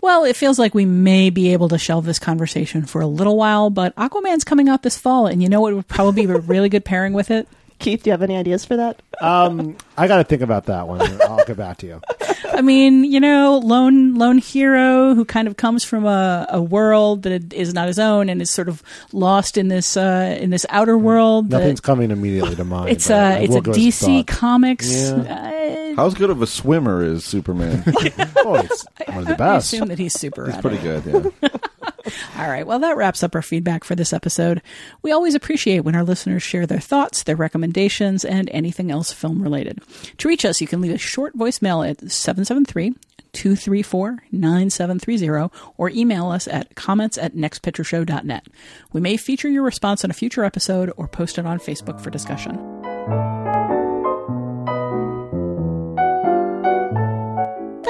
[0.05, 3.39] Well, it feels like we may be able to shelve this conversation for a little
[3.39, 6.37] while, but Aquaman's coming out this fall, and you know what would probably be a
[6.41, 7.49] really good pairing with it?
[7.85, 9.03] Keith, do you have any ideas for that?
[9.21, 11.01] Um, I got to think about that one.
[11.23, 12.01] I'll get back to you.
[12.53, 17.25] I mean, you know, lone lone hero who kind of comes from a, a world
[17.25, 18.83] that is not his own and is sort of
[19.13, 21.51] lost in this uh, in this outer world.
[21.51, 22.91] that- Nothing's coming immediately to mind.
[22.91, 24.27] it's but a I it's a give it some DC.
[24.27, 24.91] Comics.
[24.91, 25.95] Yeah.
[25.97, 27.83] How good of a swimmer is Superman?
[28.37, 29.41] oh, it's one of the best.
[29.41, 29.73] I best.
[29.73, 30.47] assume that he's super.
[30.47, 31.05] He's at pretty it.
[31.05, 31.33] good.
[31.43, 31.49] Yeah.
[32.39, 32.67] All right.
[32.67, 34.63] Well, that wraps up our feedback for this episode.
[35.03, 39.43] We always appreciate when our listeners share their thoughts, their recommendations, and anything else film
[39.43, 39.81] related.
[40.19, 42.95] To reach us, you can leave a short voicemail at 773
[43.33, 48.47] 234 9730 or email us at comments at nextpictureshow.net.
[48.93, 52.11] We may feature your response on a future episode or post it on Facebook for
[52.11, 53.64] discussion.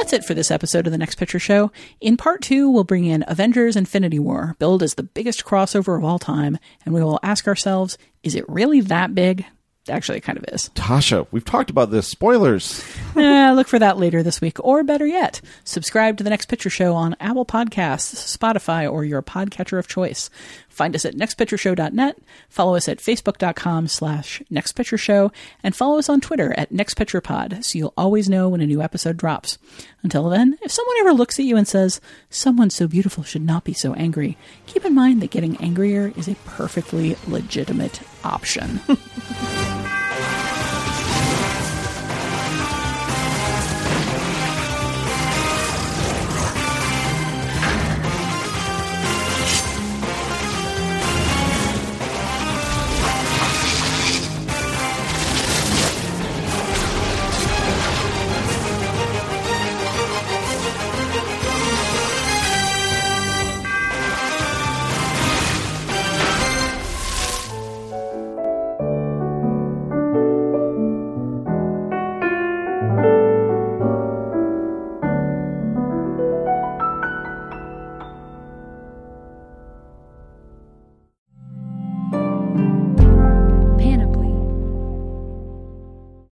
[0.05, 1.73] That's it for this episode of the Next Picture Show.
[1.99, 6.05] In part two, we'll bring in Avengers Infinity War, billed as the biggest crossover of
[6.05, 9.47] all time, and we will ask ourselves, is it really that big?
[9.89, 10.69] Actually, it kind of is.
[10.75, 12.07] Tasha, we've talked about this.
[12.07, 12.85] Spoilers.
[13.17, 16.69] Eh, look for that later this week, or better yet, subscribe to the Next Picture
[16.69, 20.31] Show on Apple Podcasts, Spotify, or your podcatcher of choice.
[20.75, 22.19] Find us at nextpictureshow.net,
[22.49, 27.95] follow us at facebook.com slash nextpictureshow, and follow us on Twitter at nextpicturepod so you'll
[27.97, 29.57] always know when a new episode drops.
[30.03, 33.63] Until then, if someone ever looks at you and says, someone so beautiful should not
[33.63, 38.81] be so angry, keep in mind that getting angrier is a perfectly legitimate option.